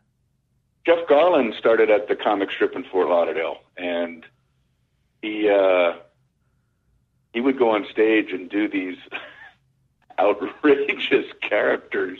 Jeff 0.85 1.07
Garlin 1.07 1.57
started 1.57 1.89
at 1.89 2.07
the 2.07 2.15
comic 2.15 2.51
strip 2.51 2.75
in 2.75 2.83
Fort 2.83 3.09
Lauderdale, 3.09 3.57
and 3.77 4.25
he 5.21 5.49
uh, 5.49 5.93
he 7.33 7.41
would 7.41 7.57
go 7.57 7.71
on 7.71 7.85
stage 7.89 8.31
and 8.31 8.49
do 8.49 8.67
these 8.67 8.97
outrageous 10.19 11.25
characters 11.41 12.19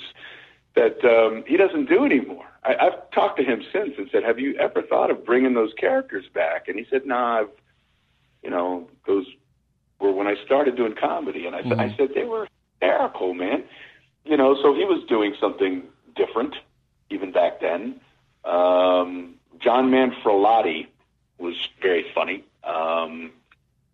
that 0.75 1.03
um, 1.05 1.43
he 1.45 1.57
doesn't 1.57 1.87
do 1.87 2.05
anymore. 2.05 2.45
I, 2.63 2.75
I've 2.75 3.11
talked 3.11 3.37
to 3.37 3.43
him 3.43 3.61
since 3.71 3.95
and 3.97 4.09
said, 4.11 4.23
"Have 4.23 4.39
you 4.39 4.55
ever 4.55 4.81
thought 4.81 5.11
of 5.11 5.25
bringing 5.25 5.53
those 5.53 5.73
characters 5.73 6.25
back?" 6.33 6.67
And 6.67 6.79
he 6.79 6.85
said, 6.89 7.05
"No, 7.05 7.15
nah, 7.15 7.39
I've, 7.41 7.49
you 8.41 8.49
know, 8.49 8.89
those 9.05 9.27
were 10.03 10.11
when 10.11 10.27
I 10.27 10.35
started 10.45 10.75
doing 10.75 10.93
comedy." 10.93 11.47
And 11.47 11.55
I, 11.55 11.61
mm-hmm. 11.61 11.79
I 11.79 11.95
said, 11.97 12.09
"They 12.13 12.25
were 12.25 12.47
hysterical, 12.79 13.33
man." 13.33 13.63
You 14.25 14.37
know, 14.37 14.55
so 14.61 14.73
he 14.73 14.85
was 14.85 15.03
doing 15.07 15.33
something 15.39 15.83
different 16.15 16.55
even 17.09 17.31
back 17.31 17.59
then. 17.61 17.99
Um, 18.45 19.35
Jon 19.59 19.89
Manfrellotti 19.89 20.87
was 21.37 21.55
very 21.81 22.05
funny. 22.13 22.43
Um, 22.63 23.31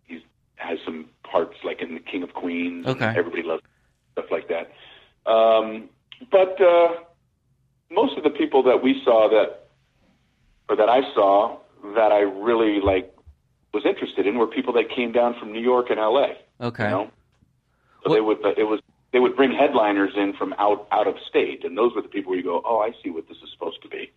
he 0.04 0.24
has 0.56 0.78
some 0.84 1.06
parts 1.22 1.56
like 1.64 1.80
in 1.80 1.94
The 1.94 2.00
King 2.00 2.22
of 2.22 2.34
Queens. 2.34 2.86
Okay. 2.86 3.12
Everybody 3.16 3.42
loves 3.42 3.62
stuff 4.12 4.26
like 4.30 4.48
that. 4.48 4.72
Um, 5.30 5.88
but 6.30 6.60
uh, 6.60 6.88
most 7.90 8.16
of 8.16 8.24
the 8.24 8.30
people 8.30 8.62
that 8.64 8.82
we 8.82 9.00
saw 9.04 9.28
that, 9.28 9.68
or 10.68 10.76
that 10.76 10.88
I 10.88 11.02
saw 11.14 11.58
that 11.94 12.12
I 12.12 12.20
really 12.20 12.80
like 12.80 13.14
was 13.72 13.84
interested 13.86 14.26
in 14.26 14.38
were 14.38 14.46
people 14.46 14.72
that 14.74 14.90
came 14.94 15.12
down 15.12 15.38
from 15.38 15.52
New 15.52 15.60
York 15.60 15.90
and 15.90 15.98
L.A. 15.98 16.36
Okay. 16.64 16.84
You 16.84 16.90
know? 16.90 17.10
So 18.04 18.14
they 18.14 18.20
would 18.20 18.38
it 18.56 18.64
was 18.64 18.80
they 19.12 19.18
would 19.18 19.36
bring 19.36 19.52
headliners 19.52 20.12
in 20.16 20.32
from 20.34 20.54
out 20.58 20.88
out 20.90 21.06
of 21.06 21.16
state, 21.28 21.64
and 21.64 21.76
those 21.76 21.94
were 21.94 22.02
the 22.02 22.08
people 22.08 22.30
where 22.30 22.38
you 22.38 22.44
go, 22.44 22.62
oh, 22.64 22.78
I 22.78 22.92
see 23.02 23.10
what 23.10 23.28
this 23.28 23.36
is 23.38 23.50
supposed 23.52 23.82
to 23.82 23.88
be. 23.88 24.10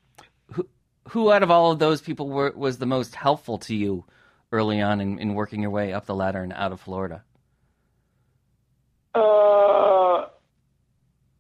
Who, 0.52 0.68
who 1.10 1.32
out 1.32 1.44
of 1.44 1.52
all 1.52 1.72
of 1.72 1.80
those 1.80 2.02
people 2.02 2.30
were, 2.30 2.52
was 2.56 2.78
the 2.78 2.86
most 2.86 3.16
helpful 3.16 3.58
to 3.60 3.76
you 3.76 4.06
early 4.52 4.82
on 4.82 5.02
in, 5.02 5.20
in 5.20 5.34
working 5.34 5.62
your 5.62 5.72
way 5.72 5.94
up 5.94 6.06
the 6.06 6.16
ladder 6.16 6.42
and 6.42 6.54
out 6.54 6.72
of 6.72 6.80
Florida? 6.80 7.24
Uh, 9.16 9.20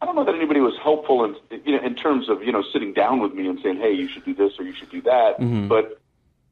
I 0.02 0.06
don't 0.06 0.15
know 0.15 0.26
that 0.26 0.36
anybody 0.36 0.60
was 0.60 0.73
helpful 0.82 1.23
in 1.23 1.36
you 1.63 1.78
know 1.78 1.86
in 1.86 1.95
terms 1.95 2.30
of 2.30 2.43
you 2.43 2.52
know 2.52 2.63
sitting 2.73 2.93
down 2.93 3.21
with 3.21 3.34
me 3.34 3.47
and 3.47 3.60
saying, 3.63 3.78
"Hey, 3.78 3.93
you 3.93 4.10
should 4.10 4.26
do 4.26 4.34
this 4.34 4.54
or 4.60 4.65
you 4.65 4.73
should 4.73 4.89
do 4.89 5.02
that." 5.04 5.39
Mm-hmm. 5.39 5.67
But 5.69 6.02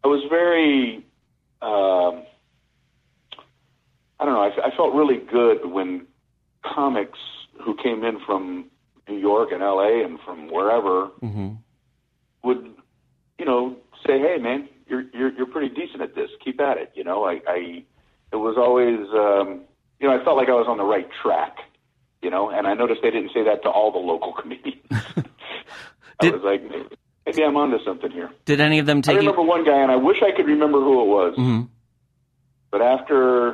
I 0.04 0.08
was 0.08 0.24
very, 0.30 1.06
um, 1.62 2.24
I 4.19 4.26
don't 4.26 4.34
know. 4.34 4.41
I, 4.41 4.67
I 4.67 4.76
felt 4.76 4.93
really 4.93 5.17
good 5.17 5.65
when 5.65 6.08
comics 6.63 7.19
who 7.63 7.76
came 7.76 8.04
in 8.04 8.19
from 8.26 8.65
New 9.08 9.17
York 9.17 9.50
and 9.52 9.62
L.A. 9.62 10.04
and 10.04 10.19
from 10.26 10.52
wherever 10.52 11.10
mm-hmm. 11.21 11.54
would, 12.43 12.74
you 13.39 13.45
know, 13.45 13.78
say, 14.06 14.19
"Hey, 14.19 14.38
man, 14.39 14.69
you're 14.88 15.04
you're 15.13 15.34
you're 15.34 15.47
pretty 15.47 15.74
decent 15.74 16.02
at 16.02 16.15
this. 16.15 16.30
Keep 16.43 16.62
at 16.62 16.78
it." 16.78 16.91
You 16.95 17.04
know, 17.04 17.24
I, 17.26 17.41
I 17.47 17.84
it 18.32 18.38
was 18.38 18.56
always. 18.58 19.00
Um, 19.13 19.65
you 20.00 20.08
know, 20.08 20.19
I 20.19 20.24
felt 20.24 20.36
like 20.36 20.50
I 20.50 20.54
was 20.54 20.65
on 20.67 20.78
the 20.78 20.84
right 20.84 21.08
track, 21.21 21.58
you 22.24 22.32
know, 22.32 22.50
and 22.50 22.65
I 22.65 22.74
noticed 22.74 23.02
they 23.04 23.12
didn't 23.12 23.32
say 23.34 23.43
that 23.43 23.62
to 23.63 23.69
all 23.69 23.91
the 23.91 24.00
local 24.00 24.34
comedians. 24.41 24.82
I 26.19 26.30
was 26.30 26.41
like, 26.43 26.62
maybe, 27.36 27.44
I'm 27.46 27.58
onto 27.58 27.84
something 27.84 28.12
here. 28.12 28.30
Did 28.46 28.62
any 28.62 28.80
of 28.80 28.86
them 28.86 29.02
take 29.02 29.15
I 29.15 29.20
remember 29.20 29.41
you? 29.41 29.48
one 29.48 29.65
guy, 29.65 29.82
and 29.82 29.91
I 29.91 29.96
wish 29.96 30.17
I 30.22 30.36
could 30.36 30.46
remember 30.46 30.80
who 30.80 31.02
it 31.02 31.08
was. 31.08 31.34
Mm-hmm. 31.38 31.62
But 32.72 32.82
after 32.82 33.50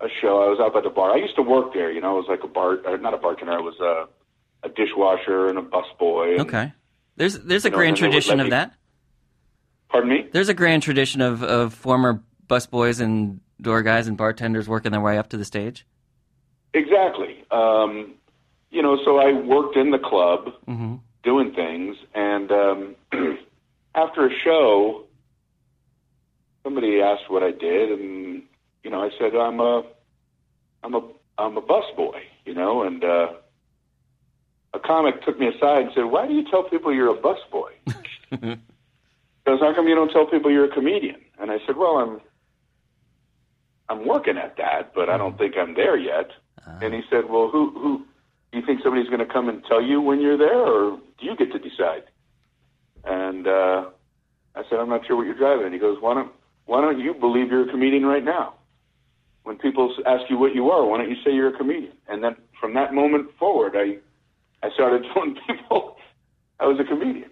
a 0.00 0.08
show, 0.20 0.42
I 0.42 0.48
was 0.48 0.58
out 0.60 0.74
by 0.74 0.80
the 0.80 0.90
bar. 0.90 1.12
I 1.12 1.16
used 1.16 1.36
to 1.36 1.42
work 1.42 1.72
there, 1.74 1.90
you 1.90 2.00
know, 2.00 2.10
I 2.10 2.12
was 2.12 2.26
like 2.28 2.44
a 2.44 2.48
bar, 2.48 2.78
uh, 2.86 2.96
not 2.96 3.14
a 3.14 3.18
bartender, 3.18 3.52
I 3.52 3.60
was 3.60 3.78
a, 3.80 4.06
a 4.66 4.70
dishwasher 4.70 5.48
and 5.48 5.58
a 5.58 5.62
busboy. 5.62 6.40
Okay. 6.40 6.72
There's 7.16 7.38
there's 7.38 7.64
a 7.64 7.70
grand 7.70 7.96
tradition 7.96 8.38
of 8.38 8.46
me, 8.46 8.50
that. 8.50 8.74
Pardon 9.88 10.10
me? 10.10 10.28
There's 10.30 10.48
a 10.48 10.54
grand 10.54 10.82
tradition 10.84 11.20
of, 11.20 11.42
of 11.42 11.74
former 11.74 12.22
busboys 12.48 13.00
and 13.00 13.40
door 13.60 13.82
guys 13.82 14.06
and 14.06 14.16
bartenders 14.16 14.68
working 14.68 14.92
their 14.92 15.00
way 15.00 15.18
up 15.18 15.28
to 15.30 15.36
the 15.36 15.44
stage? 15.44 15.86
Exactly. 16.74 17.44
Um, 17.50 18.14
you 18.70 18.82
know, 18.82 18.98
so 19.04 19.18
I 19.18 19.32
worked 19.32 19.76
in 19.76 19.90
the 19.90 19.98
club 19.98 20.52
mm-hmm. 20.66 20.96
Doing 21.28 21.52
things, 21.52 21.94
and 22.14 22.50
um, 22.50 22.96
after 23.94 24.26
a 24.26 24.30
show, 24.42 25.04
somebody 26.64 27.02
asked 27.02 27.28
what 27.28 27.42
I 27.42 27.50
did, 27.50 27.92
and 27.92 28.42
you 28.82 28.90
know, 28.90 29.02
I 29.02 29.10
said 29.18 29.34
I'm 29.36 29.60
a, 29.60 29.82
I'm 30.82 30.94
a, 30.94 31.02
I'm 31.36 31.56
a 31.58 31.60
busboy, 31.60 32.20
you 32.46 32.54
know, 32.54 32.82
and 32.82 33.04
uh, 33.04 33.28
a 34.72 34.78
comic 34.78 35.22
took 35.22 35.38
me 35.38 35.48
aside 35.48 35.82
and 35.82 35.90
said, 35.94 36.04
"Why 36.04 36.26
do 36.26 36.32
you 36.32 36.48
tell 36.50 36.62
people 36.62 36.94
you're 36.94 37.14
a 37.14 37.20
busboy?" 37.28 37.72
Because 39.44 39.60
how 39.60 39.74
come 39.74 39.88
you 39.88 39.94
don't 39.94 40.12
tell 40.12 40.26
people 40.26 40.50
you're 40.50 40.66
a 40.66 40.74
comedian? 40.74 41.22
And 41.40 41.50
I 41.50 41.56
said, 41.66 41.78
"Well, 41.78 41.96
I'm 41.96 42.20
I'm 43.88 44.06
working 44.06 44.36
at 44.36 44.56
that, 44.58 44.92
but 44.94 45.08
I 45.08 45.16
don't 45.16 45.38
think 45.38 45.54
I'm 45.56 45.74
there 45.74 45.96
yet. 45.96 46.30
Uh-huh. 46.58 46.78
And 46.82 46.94
he 46.94 47.00
said, 47.10 47.30
well, 47.30 47.48
who, 47.48 47.70
who, 47.70 48.04
do 48.52 48.58
you 48.58 48.64
think 48.64 48.80
somebody's 48.82 49.08
going 49.08 49.26
to 49.26 49.32
come 49.32 49.48
and 49.48 49.62
tell 49.64 49.82
you 49.82 50.00
when 50.00 50.20
you're 50.20 50.38
there 50.38 50.58
or 50.58 50.98
do 51.18 51.26
you 51.26 51.36
get 51.36 51.52
to 51.52 51.58
decide? 51.58 52.04
And, 53.04 53.46
uh, 53.46 53.90
I 54.58 54.62
said, 54.68 54.80
I'm 54.80 54.88
not 54.88 55.06
sure 55.06 55.16
what 55.16 55.26
you're 55.26 55.36
driving. 55.36 55.66
And 55.66 55.72
he 55.72 55.78
goes, 55.78 55.98
why 56.00 56.14
don't, 56.14 56.32
why 56.66 56.80
don't 56.80 56.98
you 56.98 57.14
believe 57.14 57.50
you're 57.50 57.68
a 57.68 57.70
comedian 57.70 58.04
right 58.04 58.24
now? 58.24 58.54
When 59.44 59.56
people 59.56 59.94
ask 60.04 60.28
you 60.28 60.36
what 60.36 60.54
you 60.54 60.70
are, 60.70 60.84
why 60.84 60.98
don't 60.98 61.08
you 61.08 61.16
say 61.24 61.32
you're 61.32 61.54
a 61.54 61.56
comedian? 61.56 61.92
And 62.08 62.22
then 62.24 62.36
from 62.60 62.74
that 62.74 62.92
moment 62.92 63.30
forward, 63.38 63.74
I, 63.76 63.98
I 64.66 64.70
started 64.74 65.06
telling 65.14 65.36
people 65.46 65.96
I 66.58 66.66
was 66.66 66.80
a 66.80 66.84
comedian. 66.84 67.30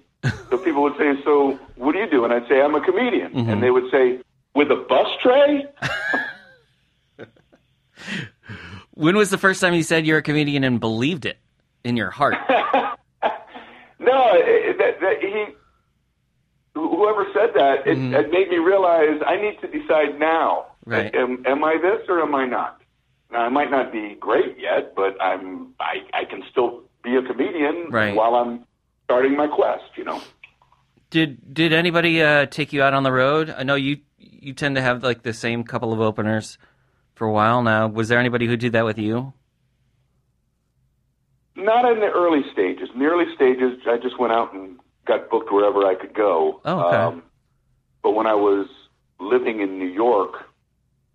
so 0.50 0.59
people 0.59 0.83
would 0.83 0.96
say, 0.96 1.12
so 1.24 1.59
what 1.74 1.92
do 1.92 1.98
you 1.98 2.09
do? 2.09 2.24
And 2.24 2.33
I'd 2.33 2.48
say, 2.48 2.61
I'm 2.61 2.74
a 2.74 2.81
comedian. 2.81 3.33
Mm-hmm. 3.33 3.50
And 3.50 3.62
they 3.62 3.70
would 3.70 3.90
say, 3.90 4.20
with 4.55 4.70
a 4.70 4.76
bus 4.76 5.09
tray? 5.22 5.66
when 8.96 9.14
was 9.14 9.30
the 9.30 9.38
first 9.38 9.61
time 9.61 9.74
you 9.74 9.82
said 9.82 10.06
you're 10.06 10.18
a 10.18 10.22
comedian 10.22 10.64
and 10.64 10.80
believed 10.80 11.26
it 11.26 11.38
in 11.85 11.96
your 11.96 12.11
heart? 12.11 12.35
no, 12.48 12.98
that, 14.00 15.00
that 15.00 15.16
he, 15.20 15.44
whoever 16.74 17.26
said 17.32 17.50
that, 17.54 17.87
it, 17.87 17.98
mm-hmm. 17.98 18.14
it, 18.14 18.30
made 18.30 18.48
me 18.48 18.56
realize 18.56 19.20
I 19.24 19.37
need 19.37 19.61
to 19.61 19.68
decide 19.68 20.18
now. 20.18 20.66
Right. 20.87 21.14
Am, 21.14 21.44
am 21.46 21.62
I 21.62 21.76
this 21.80 22.09
or 22.09 22.22
am 22.22 22.35
I 22.35 22.46
not? 22.46 22.80
Now 23.30 23.40
I 23.40 23.48
might 23.50 23.70
not 23.70 23.92
be 23.92 24.16
great 24.18 24.56
yet, 24.59 24.94
but 24.94 25.20
I'm. 25.20 25.74
I, 25.80 25.96
I 26.14 26.24
can 26.24 26.42
still 26.50 26.82
be 27.02 27.16
a 27.16 27.22
comedian 27.22 27.88
Right. 27.90 28.14
while 28.14 28.37
I'm 28.37 28.64
starting 29.04 29.37
my 29.37 29.48
quest. 29.48 29.85
You 29.96 30.04
know. 30.04 30.22
Did 31.11 31.52
did 31.52 31.72
anybody 31.72 32.22
uh, 32.22 32.46
take 32.46 32.72
you 32.72 32.82
out 32.82 32.94
on 32.94 33.02
the 33.02 33.11
road? 33.11 33.50
I 33.50 33.64
know 33.64 33.74
you 33.74 33.98
you 34.16 34.52
tend 34.52 34.76
to 34.76 34.82
have 34.82 35.02
like 35.02 35.22
the 35.22 35.32
same 35.32 35.64
couple 35.64 35.92
of 35.92 36.00
openers 36.00 36.56
for 37.16 37.26
a 37.26 37.33
while 37.33 37.62
now. 37.62 37.88
Was 37.88 38.09
there 38.09 38.20
anybody 38.20 38.46
who 38.46 38.57
did 38.57 38.72
that 38.72 38.85
with 38.85 38.98
you? 38.98 39.33
Not 41.57 41.90
in 41.90 42.00
the 42.00 42.07
early 42.11 42.42
stages. 42.52 42.88
In 42.92 43.00
the 43.00 43.07
early 43.07 43.35
stages, 43.35 43.79
I 43.88 43.96
just 43.96 44.18
went 44.20 44.33
out 44.33 44.52
and 44.55 44.79
got 45.07 45.31
booked 45.31 45.50
wherever 45.50 45.85
I 45.87 45.94
could 45.94 46.14
go. 46.14 46.61
Oh, 46.64 46.81
okay. 47.11 47.20
but 48.02 48.11
when 48.12 48.26
I 48.26 48.35
was 48.35 48.68
living 49.18 49.61
in 49.61 49.79
New 49.79 49.88
York, 49.88 50.35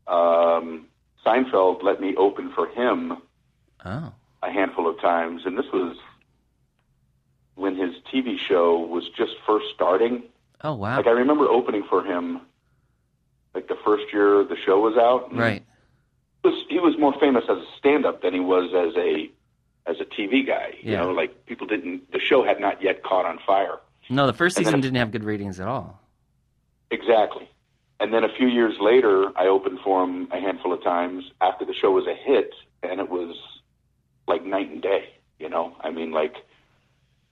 um, 0.07 0.87
Seinfeld 1.25 1.83
let 1.83 2.01
me 2.01 2.15
open 2.17 2.51
for 2.53 2.67
him 2.67 3.17
Oh, 3.85 4.11
a 4.43 4.51
handful 4.51 4.87
of 4.89 4.99
times, 4.99 5.43
and 5.45 5.57
this 5.57 5.65
was 5.71 5.95
when 7.55 7.75
his 7.75 7.93
TV 8.11 8.37
show 8.39 8.79
was 8.79 9.03
just 9.15 9.33
first 9.45 9.65
starting. 9.75 10.23
oh 10.63 10.73
wow, 10.73 10.97
Like 10.97 11.07
I 11.07 11.11
remember 11.11 11.45
opening 11.47 11.83
for 11.87 12.03
him, 12.03 12.41
like 13.53 13.67
the 13.67 13.77
first 13.85 14.05
year 14.11 14.43
the 14.43 14.55
show 14.65 14.79
was 14.79 14.97
out. 14.97 15.35
right. 15.35 15.63
He 16.43 16.49
was, 16.49 16.65
he 16.69 16.79
was 16.79 16.95
more 16.99 17.13
famous 17.19 17.43
as 17.49 17.57
a 17.57 17.65
stand-up 17.77 18.21
than 18.21 18.33
he 18.33 18.39
was 18.39 18.71
as 18.73 18.95
a 18.97 19.29
as 19.87 19.97
a 19.99 20.05
TV 20.05 20.45
guy. 20.45 20.75
You 20.81 20.91
Yeah. 20.93 21.01
know, 21.01 21.11
like 21.11 21.45
people 21.45 21.65
didn't. 21.67 22.11
The 22.11 22.19
show 22.19 22.43
had 22.43 22.59
not 22.59 22.81
yet 22.83 23.03
caught 23.03 23.25
on 23.25 23.39
fire. 23.45 23.79
No, 24.09 24.27
the 24.27 24.33
first 24.33 24.57
And 24.57 24.65
then 24.65 24.71
season 24.71 24.81
didn't 24.81 24.97
have 24.97 25.11
good 25.11 25.23
ratings 25.23 25.59
at 25.59 25.67
all. 25.67 25.99
Exactly. 26.91 27.49
And 27.99 28.13
then 28.13 28.23
a 28.23 28.29
few 28.35 28.47
years 28.47 28.73
later, 28.79 29.31
I 29.35 29.47
opened 29.47 29.79
for 29.83 30.03
him 30.03 30.27
a 30.31 30.39
handful 30.39 30.73
of 30.73 30.83
times 30.83 31.23
after 31.39 31.65
the 31.65 31.73
show 31.73 31.91
was 31.91 32.05
a 32.07 32.15
hit, 32.15 32.53
and 32.83 32.99
it 32.99 33.09
was 33.09 33.35
like 34.27 34.43
night 34.43 34.69
and 34.69 34.81
day. 34.81 35.13
You 35.39 35.49
know, 35.49 35.75
I 35.81 35.89
mean, 35.91 36.11
like 36.11 36.35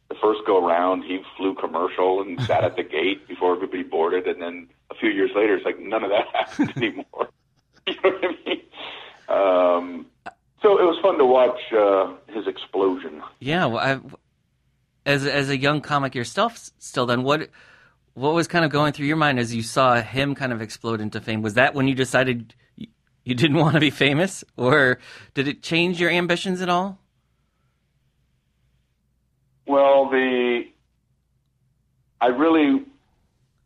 the 0.09 0.15
first 0.21 0.41
go 0.47 0.65
round, 0.65 1.03
he 1.03 1.21
flew 1.37 1.53
commercial 1.55 2.21
and 2.21 2.39
sat 2.41 2.63
at 2.63 2.75
the 2.75 2.83
gate 2.97 3.27
before 3.27 3.53
everybody 3.55 3.83
boarded, 3.83 4.27
and 4.27 4.41
then 4.41 4.69
a 4.91 4.95
few 4.95 5.09
years 5.09 5.31
later, 5.35 5.55
it's 5.55 5.65
like 5.65 5.79
none 5.79 6.03
of 6.03 6.09
that 6.11 6.25
happened 6.33 6.73
anymore. 6.77 7.29
you 7.87 7.93
know 8.03 8.09
what 8.11 8.23
I 8.23 8.27
mean? 8.45 8.61
Um, 9.29 10.07
so 10.61 10.79
it 10.79 10.83
was 10.83 10.97
fun 11.01 11.17
to 11.17 11.25
watch 11.25 11.59
uh, 11.73 12.13
his 12.33 12.47
explosion. 12.47 13.21
Yeah, 13.39 13.65
well, 13.65 13.77
I, 13.77 13.99
as 15.05 15.25
as 15.25 15.49
a 15.49 15.57
young 15.57 15.81
comic 15.81 16.15
yourself, 16.15 16.71
still 16.79 17.05
then 17.05 17.23
what 17.23 17.49
what 18.13 18.33
was 18.33 18.47
kind 18.47 18.65
of 18.65 18.71
going 18.71 18.93
through 18.93 19.05
your 19.05 19.17
mind 19.17 19.39
as 19.39 19.53
you 19.53 19.63
saw 19.63 20.01
him 20.01 20.35
kind 20.35 20.51
of 20.51 20.61
explode 20.61 20.99
into 20.99 21.21
fame? 21.21 21.41
Was 21.41 21.53
that 21.53 21.73
when 21.73 21.87
you 21.87 21.95
decided 21.95 22.53
you 22.75 23.35
didn't 23.35 23.57
want 23.63 23.75
to 23.75 23.79
be 23.79 23.89
famous, 23.89 24.43
or 24.57 24.99
did 25.33 25.47
it 25.47 25.61
change 25.61 25.99
your 25.99 26.09
ambitions 26.09 26.61
at 26.61 26.69
all? 26.69 26.99
Well, 29.65 30.09
the 30.09 30.63
I 32.19 32.27
really 32.27 32.85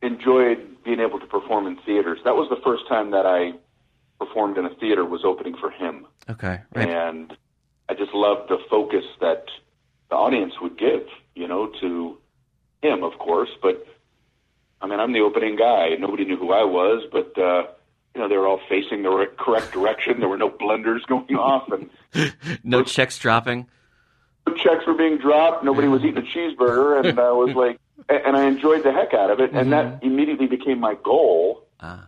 enjoyed 0.01 0.83
being 0.83 0.99
able 0.99 1.19
to 1.19 1.25
perform 1.25 1.65
in 1.65 1.77
theaters. 1.85 2.19
That 2.25 2.35
was 2.35 2.49
the 2.49 2.61
first 2.63 2.87
time 2.87 3.11
that 3.11 3.25
I 3.25 3.53
performed 4.19 4.57
in 4.57 4.65
a 4.65 4.73
theater 4.75 5.03
was 5.05 5.21
opening 5.25 5.55
for 5.57 5.69
him, 5.69 6.05
Okay, 6.29 6.59
right. 6.75 6.89
and 6.89 7.35
I 7.89 7.93
just 7.93 8.13
loved 8.13 8.49
the 8.49 8.57
focus 8.69 9.03
that 9.19 9.45
the 10.09 10.15
audience 10.15 10.53
would 10.61 10.77
give, 10.77 11.05
you 11.35 11.47
know, 11.47 11.67
to 11.81 12.17
him, 12.81 13.03
of 13.03 13.17
course. 13.19 13.49
But 13.61 13.85
I 14.81 14.87
mean, 14.87 14.99
I'm 14.99 15.11
the 15.13 15.21
opening 15.21 15.55
guy. 15.55 15.89
Nobody 15.99 16.25
knew 16.25 16.37
who 16.37 16.51
I 16.51 16.63
was, 16.63 17.03
but 17.11 17.37
uh, 17.37 17.67
you 18.15 18.21
know, 18.21 18.27
they 18.29 18.37
were 18.37 18.47
all 18.47 18.61
facing 18.69 19.03
the 19.03 19.09
re- 19.09 19.27
correct 19.37 19.71
direction. 19.73 20.19
There 20.19 20.29
were 20.29 20.37
no 20.37 20.49
blunders 20.49 21.03
going 21.05 21.35
off, 21.35 21.69
and 21.71 21.89
No 22.63 22.83
checks 22.83 23.17
dropping. 23.19 23.67
checks 24.57 24.85
were 24.85 24.93
being 24.93 25.17
dropped. 25.17 25.63
Nobody 25.63 25.87
was 25.87 26.03
eating 26.03 26.17
a 26.17 26.21
cheeseburger, 26.21 27.05
and 27.05 27.19
I 27.19 27.31
was 27.31 27.55
like, 27.55 27.79
and 28.09 28.35
I 28.37 28.45
enjoyed 28.45 28.83
the 28.83 28.91
heck 28.91 29.13
out 29.13 29.31
of 29.31 29.39
it. 29.39 29.51
And 29.53 29.71
that 29.73 30.03
immediately 30.03 30.47
became 30.47 30.79
my 30.79 30.95
goal 30.95 31.65
Ah, 31.79 32.07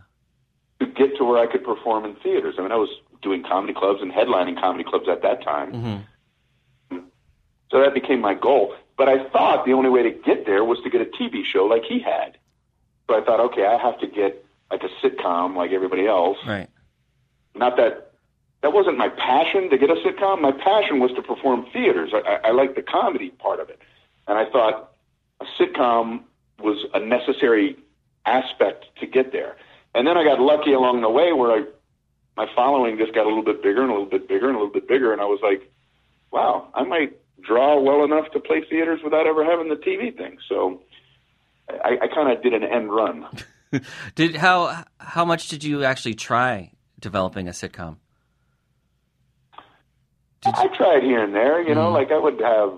get 0.96 1.18
to 1.18 1.24
where 1.24 1.38
I 1.38 1.52
could 1.52 1.64
perform 1.64 2.06
in 2.06 2.16
theaters. 2.16 2.56
I 2.58 2.62
mean, 2.62 2.72
I 2.72 2.76
was 2.78 2.90
doing 3.22 3.44
comedy 3.44 3.74
clubs 3.74 4.02
and 4.02 4.12
headlining 4.12 4.60
comedy 4.60 4.84
clubs 4.84 5.08
at 5.10 5.22
that 5.22 5.44
time. 5.44 5.72
mm-hmm. 5.72 6.98
So 7.72 7.82
that 7.82 7.94
became 7.94 8.22
my 8.22 8.36
goal. 8.36 8.76
But 8.98 9.10
I 9.10 9.28
thought 9.30 9.66
the 9.66 9.74
only 9.74 9.90
way 9.90 10.04
to 10.04 10.12
get 10.12 10.46
there 10.46 10.64
was 10.64 10.80
to 10.84 10.90
get 10.90 11.02
a 11.02 11.06
TV 11.06 11.44
show 11.44 11.66
like 11.66 11.84
he 11.84 12.00
had. 12.00 12.38
So 13.08 13.20
I 13.20 13.26
thought, 13.26 13.40
okay, 13.40 13.66
I 13.66 13.78
have 13.78 14.00
to 14.00 14.08
get 14.08 14.46
like 14.72 14.82
a 14.84 15.06
sitcom 15.06 15.56
like 15.56 15.72
everybody 15.72 16.08
else. 16.08 16.38
right. 16.48 16.70
Not 17.56 17.78
that 17.78 18.12
that 18.62 18.74
wasn't 18.74 18.98
my 18.98 19.10
passion 19.10 19.70
to 19.70 19.78
get 19.78 19.90
a 19.90 19.96
sitcom. 19.96 20.42
My 20.42 20.52
passion 20.52 21.00
was 21.00 21.12
to 21.14 21.22
perform 21.22 21.68
theaters. 21.72 22.12
I, 22.14 22.20
I, 22.20 22.50
I 22.50 22.52
liked 22.52 22.76
the 22.76 22.82
comedy 22.82 23.30
part 23.30 23.60
of 23.60 23.70
it, 23.70 23.80
and 24.28 24.38
I 24.38 24.50
thought 24.50 24.92
a 25.40 25.46
sitcom 25.60 26.22
was 26.60 26.86
a 26.94 27.00
necessary 27.00 27.78
aspect 28.26 28.86
to 29.00 29.06
get 29.06 29.32
there. 29.32 29.56
And 29.96 30.06
then 30.06 30.18
I 30.18 30.24
got 30.24 30.40
lucky 30.40 30.74
along 30.74 31.02
the 31.02 31.10
way 31.10 31.32
where 31.34 31.52
I 31.52 31.64
my 32.38 32.48
following 32.54 32.98
just 32.98 33.14
got 33.16 33.24
a 33.26 33.30
little 33.30 33.44
bit 33.46 33.64
bigger 33.64 33.82
and 33.82 33.90
a 33.90 33.94
little 33.94 34.10
bit 34.10 34.28
bigger 34.28 34.48
and 34.50 34.58
a 34.58 34.60
little 34.60 34.74
bit 34.74 34.88
bigger, 34.90 35.14
and 35.14 35.22
I 35.22 35.26
was 35.26 35.40
like, 35.42 35.72
wow, 36.32 36.68
I 36.74 36.84
might 36.84 37.18
draw 37.42 37.80
well 37.80 38.04
enough 38.04 38.30
to 38.34 38.40
play 38.42 38.62
theaters 38.70 39.00
without 39.04 39.26
ever 39.26 39.46
having 39.46 39.70
the 39.70 39.76
TV 39.76 40.16
thing. 40.16 40.38
So 40.50 40.82
I, 41.70 41.98
I 42.02 42.08
kind 42.14 42.30
of 42.36 42.44
did 42.44 42.54
an 42.54 42.64
end 42.64 42.92
run. 42.92 43.26
Did 44.16 44.36
how 44.36 44.86
how 45.00 45.26
much 45.26 45.50
did 45.50 45.64
you 45.64 45.84
actually 45.84 46.14
try 46.14 46.72
developing 47.00 47.48
a 47.48 47.52
sitcom? 47.52 47.98
You... 50.46 50.52
I 50.56 50.68
tried 50.68 51.04
here 51.04 51.24
and 51.24 51.34
there, 51.34 51.62
you 51.62 51.74
know, 51.76 51.90
Mhm. 51.90 51.94
like 51.94 52.12
I 52.12 52.18
would 52.20 52.40
have 52.40 52.74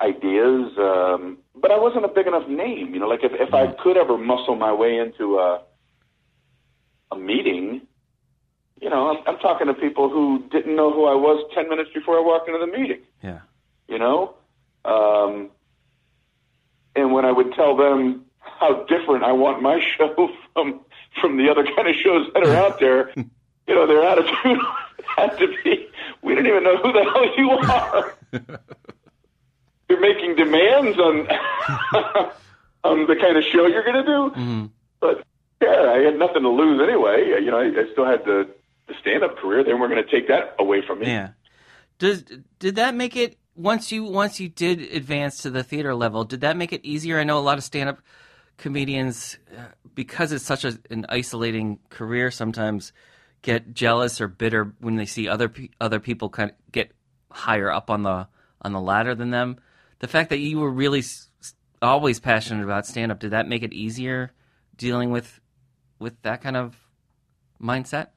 ideas, 0.00 0.72
um, 0.78 1.38
but 1.54 1.70
I 1.70 1.78
wasn't 1.78 2.04
a 2.06 2.08
big 2.08 2.26
enough 2.26 2.48
name, 2.48 2.94
you 2.94 3.00
know. 3.00 3.06
Like 3.06 3.22
if 3.22 3.32
if 3.34 3.52
I 3.54 3.68
could 3.82 3.96
ever 3.96 4.16
muscle 4.18 4.56
my 4.56 4.72
way 4.72 4.96
into 4.96 5.38
a 5.38 5.60
a 7.12 7.16
meeting, 7.16 7.82
you 8.80 8.88
know, 8.90 9.10
I'm, 9.10 9.18
I'm 9.26 9.38
talking 9.38 9.66
to 9.66 9.74
people 9.74 10.08
who 10.08 10.44
didn't 10.50 10.74
know 10.76 10.92
who 10.92 11.04
I 11.06 11.14
was 11.14 11.44
ten 11.54 11.68
minutes 11.68 11.90
before 11.94 12.16
I 12.16 12.20
walked 12.20 12.48
into 12.48 12.58
the 12.64 12.66
meeting, 12.78 13.00
Yeah. 13.22 13.40
you 13.88 13.98
know. 13.98 14.34
Um, 14.84 15.50
and 16.96 17.12
when 17.12 17.24
I 17.24 17.32
would 17.32 17.52
tell 17.54 17.76
them 17.76 18.24
how 18.38 18.84
different 18.84 19.22
I 19.24 19.32
want 19.32 19.62
my 19.62 19.80
show 19.98 20.30
from 20.54 20.80
from 21.20 21.36
the 21.36 21.50
other 21.50 21.64
kind 21.64 21.88
of 21.88 21.94
shows 21.96 22.28
that 22.34 22.42
are 22.44 22.54
out 22.56 22.78
there, 22.80 23.12
you 23.16 23.74
know, 23.74 23.86
their 23.86 24.02
attitude 24.04 24.58
had 25.16 25.36
to 25.38 25.48
be, 25.64 25.88
we 26.22 26.34
don't 26.34 26.46
even 26.46 26.62
know 26.62 26.76
who 26.78 26.92
the 26.92 27.02
hell 27.02 27.36
you 27.36 27.50
are. 27.50 28.14
You're 29.88 30.00
making 30.00 30.36
demands 30.36 30.98
on 30.98 31.26
on 32.84 33.06
the 33.06 33.16
kind 33.16 33.36
of 33.36 33.44
show 33.44 33.66
you're 33.66 33.82
going 33.84 34.04
to 34.04 34.10
do. 34.10 34.28
hmm 34.30 34.66
But 35.00 35.24
yeah, 35.60 35.92
I 35.94 35.98
had 35.98 36.18
nothing 36.18 36.42
to 36.42 36.48
lose 36.48 36.80
anyway. 36.82 37.40
You 37.42 37.50
know, 37.50 37.58
I, 37.58 37.66
I 37.66 37.92
still 37.92 38.06
had 38.06 38.24
the, 38.24 38.48
the 38.88 38.94
stand 39.00 39.22
up 39.24 39.36
career. 39.36 39.64
They 39.64 39.74
weren't 39.74 39.92
going 39.92 40.04
to 40.04 40.10
take 40.10 40.28
that 40.28 40.54
away 40.58 40.82
from 40.86 41.00
me. 41.00 41.06
Yeah. 41.06 41.30
Does 41.98 42.24
did 42.58 42.76
that 42.76 42.94
make 42.94 43.14
it 43.14 43.36
once 43.54 43.92
you 43.92 44.04
once 44.04 44.40
you 44.40 44.48
did 44.48 44.80
advance 44.80 45.42
to 45.42 45.50
the 45.50 45.62
theater 45.62 45.94
level? 45.94 46.24
Did 46.24 46.40
that 46.40 46.56
make 46.56 46.72
it 46.72 46.84
easier? 46.84 47.18
I 47.18 47.24
know 47.24 47.38
a 47.38 47.40
lot 47.40 47.58
of 47.58 47.64
stand 47.64 47.90
up 47.90 47.98
comedians 48.56 49.38
uh, 49.56 49.62
because 49.94 50.32
it's 50.32 50.44
such 50.44 50.64
a, 50.64 50.78
an 50.90 51.06
isolating 51.08 51.78
career 51.88 52.30
sometimes 52.30 52.92
get 53.42 53.74
jealous 53.74 54.20
or 54.20 54.28
bitter 54.28 54.74
when 54.80 54.96
they 54.96 55.06
see 55.06 55.28
other 55.28 55.52
other 55.80 56.00
people 56.00 56.28
kind 56.28 56.50
of 56.50 56.56
get 56.72 56.92
higher 57.30 57.70
up 57.70 57.90
on 57.90 58.02
the 58.02 58.28
on 58.62 58.72
the 58.72 58.80
ladder 58.80 59.14
than 59.14 59.30
them. 59.30 59.58
The 59.98 60.08
fact 60.08 60.30
that 60.30 60.38
you 60.38 60.58
were 60.58 60.70
really 60.70 61.02
always 61.82 62.20
passionate 62.20 62.64
about 62.64 62.86
stand 62.86 63.12
up 63.12 63.20
did 63.20 63.30
that 63.30 63.48
make 63.48 63.62
it 63.62 63.72
easier 63.72 64.32
dealing 64.76 65.10
with 65.10 65.39
with 66.00 66.20
that 66.22 66.42
kind 66.42 66.56
of 66.56 66.74
mindset? 67.62 68.08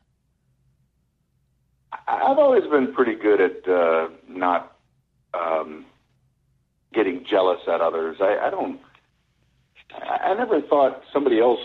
I've 2.07 2.39
always 2.39 2.63
been 2.63 2.91
pretty 2.93 3.13
good 3.13 3.39
at 3.39 3.67
uh, 3.69 4.07
not 4.27 4.75
um, 5.35 5.85
getting 6.91 7.23
jealous 7.29 7.59
at 7.67 7.81
others. 7.81 8.17
I, 8.19 8.47
I 8.47 8.49
don't. 8.49 8.79
I, 9.93 10.29
I 10.29 10.33
never 10.33 10.59
thought 10.61 11.03
somebody 11.13 11.39
else 11.39 11.59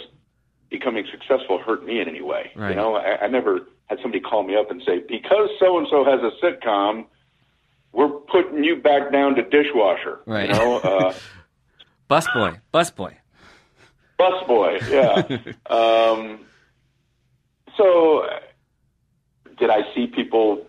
becoming 0.69 1.07
successful 1.11 1.59
hurt 1.65 1.87
me 1.87 2.01
in 2.01 2.09
any 2.09 2.21
way. 2.21 2.51
Right. 2.55 2.71
You 2.71 2.77
know, 2.77 2.97
I, 2.97 3.25
I 3.25 3.29
never 3.29 3.61
had 3.87 3.99
somebody 4.03 4.21
call 4.21 4.43
me 4.43 4.55
up 4.55 4.71
and 4.71 4.83
say, 4.85 4.99
"Because 5.09 5.49
so 5.59 5.79
and 5.79 5.87
so 5.91 6.05
has 6.05 6.21
a 6.21 6.45
sitcom, 6.45 7.07
we're 7.93 8.09
putting 8.09 8.63
you 8.65 8.77
back 8.77 9.11
down 9.11 9.35
to 9.37 9.43
dishwasher." 9.43 10.21
Right. 10.27 10.51
You 10.51 10.55
know, 10.55 10.77
uh, 10.81 11.15
Busboy, 12.11 12.61
busboy. 12.73 13.15
Busboy. 14.19 14.81
Yeah. 14.91 15.55
um, 15.75 16.41
so, 17.77 18.27
did 19.59 19.71
I 19.71 19.83
see 19.95 20.07
people 20.07 20.67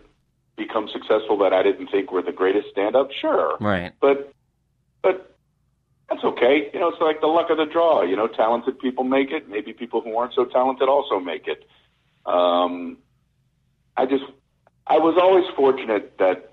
become 0.56 0.88
successful 0.92 1.38
that 1.38 1.52
I 1.52 1.62
didn't 1.62 1.88
think 1.88 2.12
were 2.12 2.22
the 2.22 2.32
greatest 2.32 2.68
stand-up? 2.70 3.10
Sure. 3.12 3.56
Right. 3.60 3.92
But, 4.00 4.32
but 5.02 5.36
that's 6.08 6.22
okay. 6.22 6.70
You 6.72 6.80
know, 6.80 6.88
it's 6.88 7.00
like 7.00 7.20
the 7.20 7.26
luck 7.26 7.50
of 7.50 7.56
the 7.56 7.66
draw. 7.66 8.02
You 8.02 8.16
know, 8.16 8.28
talented 8.28 8.78
people 8.78 9.04
make 9.04 9.30
it. 9.30 9.48
Maybe 9.48 9.72
people 9.72 10.00
who 10.00 10.16
aren't 10.16 10.34
so 10.34 10.44
talented 10.44 10.88
also 10.88 11.18
make 11.18 11.46
it. 11.48 11.66
Um, 12.26 12.98
I 13.96 14.06
just, 14.06 14.24
I 14.86 14.98
was 14.98 15.16
always 15.20 15.44
fortunate 15.56 16.18
that 16.18 16.50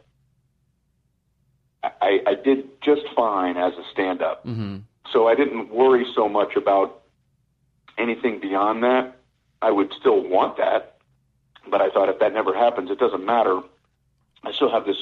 I, 1.83 2.19
I 2.25 2.35
did 2.35 2.69
just 2.81 3.01
fine 3.15 3.57
as 3.57 3.73
a 3.73 3.83
stand-up. 3.91 4.45
Mm-hmm. 4.45 4.77
So 5.11 5.27
I 5.27 5.35
didn't 5.35 5.69
worry 5.69 6.05
so 6.15 6.27
much 6.27 6.55
about 6.55 7.01
anything 7.97 8.39
beyond 8.39 8.83
that. 8.83 9.15
I 9.61 9.71
would 9.71 9.91
still 9.99 10.21
want 10.21 10.57
that, 10.57 10.97
but 11.69 11.81
I 11.81 11.89
thought 11.89 12.09
if 12.09 12.19
that 12.19 12.33
never 12.33 12.53
happens, 12.55 12.91
it 12.91 12.99
doesn't 12.99 13.25
matter. 13.25 13.59
I 14.43 14.51
still 14.51 14.69
have 14.69 14.85
this 14.85 14.97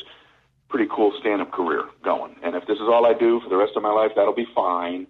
pretty 0.70 0.90
cool 0.90 1.14
stand-up 1.20 1.52
career 1.52 1.84
going, 2.04 2.36
and 2.44 2.56
if 2.56 2.66
this 2.68 2.78
is 2.78 2.84
all 2.84 3.06
I 3.06 3.14
do 3.14 3.42
for 3.42 3.50
the 3.50 3.58
rest 3.58 3.74
of 3.76 3.84
my 3.84 3.92
life, 3.92 4.12
that'll 4.16 4.34
be 4.34 4.48
fine. 4.56 5.08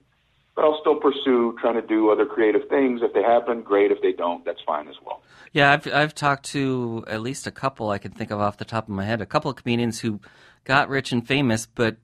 But 0.56 0.64
I'll 0.64 0.80
still 0.80 0.96
pursue 0.96 1.56
trying 1.60 1.76
to 1.76 1.86
do 1.86 2.10
other 2.10 2.26
creative 2.26 2.70
things. 2.70 3.02
If 3.04 3.14
they 3.14 3.22
happen, 3.22 3.62
great. 3.62 3.92
If 3.92 4.02
they 4.02 4.14
don't, 4.14 4.46
that's 4.46 4.62
fine 4.66 4.88
as 4.88 4.96
well. 5.06 5.22
Yeah, 5.52 5.74
I've 5.74 5.94
I've 5.94 6.16
talked 6.16 6.46
to 6.52 7.04
at 7.08 7.22
least 7.22 7.46
a 7.46 7.52
couple 7.52 7.90
I 7.90 7.98
can 7.98 8.12
think 8.12 8.32
of 8.32 8.40
off 8.40 8.58
the 8.58 8.66
top 8.66 8.86
of 8.86 8.96
my 8.96 9.04
head, 9.04 9.22
a 9.22 9.26
couple 9.26 9.52
of 9.52 9.58
comedians 9.58 10.00
who 10.00 10.22
got 10.64 10.88
rich 10.88 11.12
and 11.12 11.28
famous, 11.28 11.66
but 11.66 11.98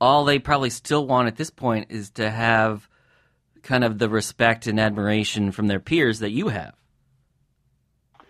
all 0.00 0.24
they 0.24 0.38
probably 0.38 0.70
still 0.70 1.06
want 1.06 1.28
at 1.28 1.36
this 1.36 1.50
point 1.50 1.86
is 1.90 2.10
to 2.10 2.30
have 2.30 2.88
kind 3.62 3.84
of 3.84 3.98
the 3.98 4.08
respect 4.08 4.66
and 4.66 4.78
admiration 4.78 5.52
from 5.52 5.66
their 5.66 5.80
peers 5.80 6.20
that 6.20 6.30
you 6.30 6.48
have. 6.48 6.74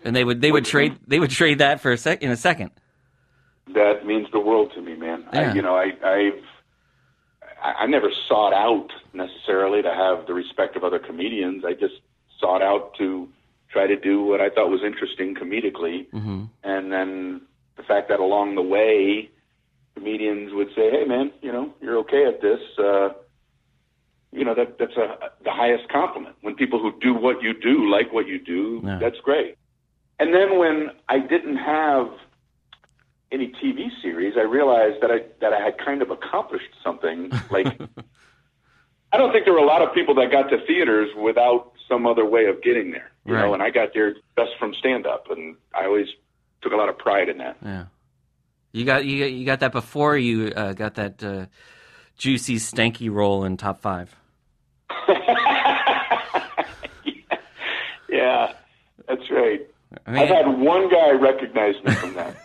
And 0.04 0.14
they 0.14 0.24
would 0.24 0.40
they 0.40 0.52
would 0.52 0.64
trade 0.64 0.96
they 1.06 1.18
would 1.18 1.30
trade 1.30 1.58
that 1.58 1.80
for 1.80 1.92
a 1.92 1.98
sec 1.98 2.22
in 2.22 2.30
a 2.30 2.36
second. 2.36 2.70
That 3.74 4.06
means 4.06 4.28
the 4.32 4.40
world 4.40 4.72
to 4.74 4.80
me, 4.80 4.94
man. 4.96 5.24
Yeah. 5.32 5.50
I, 5.50 5.54
you 5.54 5.62
know, 5.62 5.76
I 5.76 5.92
I've 6.04 6.42
I 7.60 7.86
never 7.86 8.10
sought 8.28 8.52
out 8.54 8.88
necessarily 9.12 9.82
to 9.82 9.92
have 9.92 10.26
the 10.26 10.34
respect 10.34 10.76
of 10.76 10.84
other 10.84 10.98
comedians. 11.00 11.64
I 11.66 11.72
just 11.72 11.94
sought 12.40 12.62
out 12.62 12.94
to 12.98 13.28
try 13.70 13.86
to 13.88 13.96
do 13.96 14.22
what 14.22 14.40
I 14.40 14.48
thought 14.48 14.70
was 14.70 14.82
interesting 14.84 15.34
comedically, 15.34 16.06
Mm-hmm. 16.10 16.44
and 16.62 16.92
then 16.92 17.42
the 17.76 17.82
fact 17.82 18.08
that 18.08 18.20
along 18.20 18.54
the 18.54 18.62
way, 18.62 19.28
comedians 19.98 20.52
would 20.54 20.68
say, 20.76 20.90
"Hey, 20.90 21.04
man, 21.04 21.32
you 21.42 21.52
know, 21.52 21.72
you're 21.80 21.98
okay 21.98 22.24
at 22.26 22.40
this." 22.40 22.60
Uh, 22.78 23.10
you 24.32 24.44
know 24.44 24.54
that 24.54 24.78
that's 24.78 24.96
a 24.96 25.30
the 25.42 25.50
highest 25.50 25.88
compliment 25.88 26.36
when 26.42 26.54
people 26.54 26.78
who 26.78 26.92
do 27.00 27.14
what 27.14 27.42
you 27.42 27.52
do 27.54 27.88
like 27.90 28.12
what 28.12 28.26
you 28.26 28.38
do. 28.38 28.82
Yeah. 28.84 28.98
That's 29.00 29.18
great. 29.20 29.56
And 30.20 30.34
then 30.34 30.58
when 30.58 30.90
I 31.08 31.18
didn't 31.20 31.56
have 31.56 32.08
any 33.32 33.48
TV 33.62 33.88
series, 34.02 34.34
I 34.36 34.42
realized 34.42 35.00
that 35.02 35.10
I 35.10 35.18
that 35.40 35.52
I 35.52 35.60
had 35.60 35.78
kind 35.78 36.02
of 36.02 36.10
accomplished 36.10 36.72
something. 36.84 37.30
Like 37.50 37.68
I 39.10 39.16
don't 39.16 39.32
think 39.32 39.46
there 39.46 39.54
were 39.54 39.60
a 39.60 39.72
lot 39.74 39.80
of 39.80 39.94
people 39.94 40.14
that 40.16 40.30
got 40.30 40.50
to 40.50 40.58
theaters 40.66 41.08
without 41.16 41.72
some 41.88 42.06
other 42.06 42.26
way 42.26 42.44
of 42.46 42.62
getting 42.62 42.90
there. 42.90 43.10
You 43.24 43.34
Right. 43.34 43.46
know, 43.46 43.54
and 43.54 43.62
I 43.62 43.70
got 43.70 43.94
there 43.94 44.12
just 44.38 44.52
from 44.58 44.74
stand 44.74 45.06
up, 45.06 45.30
and 45.30 45.56
I 45.74 45.86
always 45.86 46.08
took 46.60 46.72
a 46.72 46.76
lot 46.76 46.88
of 46.90 46.98
pride 46.98 47.28
in 47.30 47.38
that. 47.38 47.56
Yeah. 47.64 47.84
You 48.72 48.84
got 48.84 49.04
you 49.04 49.18
got, 49.24 49.32
you 49.32 49.46
got 49.46 49.60
that 49.60 49.72
before 49.72 50.16
you 50.16 50.48
uh, 50.54 50.72
got 50.74 50.94
that 50.96 51.22
uh, 51.22 51.46
juicy 52.18 52.56
stanky 52.56 53.10
role 53.10 53.44
in 53.44 53.56
top 53.56 53.80
five. 53.80 54.14
yeah, 58.08 58.52
that's 59.06 59.30
right. 59.30 59.60
I 60.06 60.10
mean, 60.10 60.22
I've 60.22 60.28
had 60.28 60.46
one 60.58 60.90
guy 60.90 61.12
recognize 61.12 61.74
me 61.84 61.92
from 61.92 62.14
that. 62.14 62.36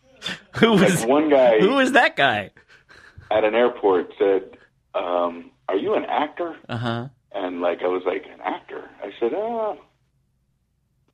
who 0.56 0.72
was 0.72 1.00
Like 1.00 1.08
one 1.08 1.30
guy 1.30 1.58
who 1.58 1.74
was 1.74 1.92
that 1.92 2.16
guy? 2.16 2.50
at 3.30 3.44
an 3.44 3.54
airport 3.54 4.12
said, 4.18 4.58
um, 4.94 5.50
"Are 5.68 5.76
you 5.76 5.94
an 5.94 6.04
actor?" 6.04 6.54
Uh 6.68 6.76
huh. 6.76 7.08
And 7.34 7.60
like 7.62 7.80
I 7.82 7.86
was 7.88 8.02
like 8.04 8.24
an 8.26 8.40
actor. 8.44 8.90
I 9.02 9.10
said, 9.18 9.32
"Oh, 9.34 9.78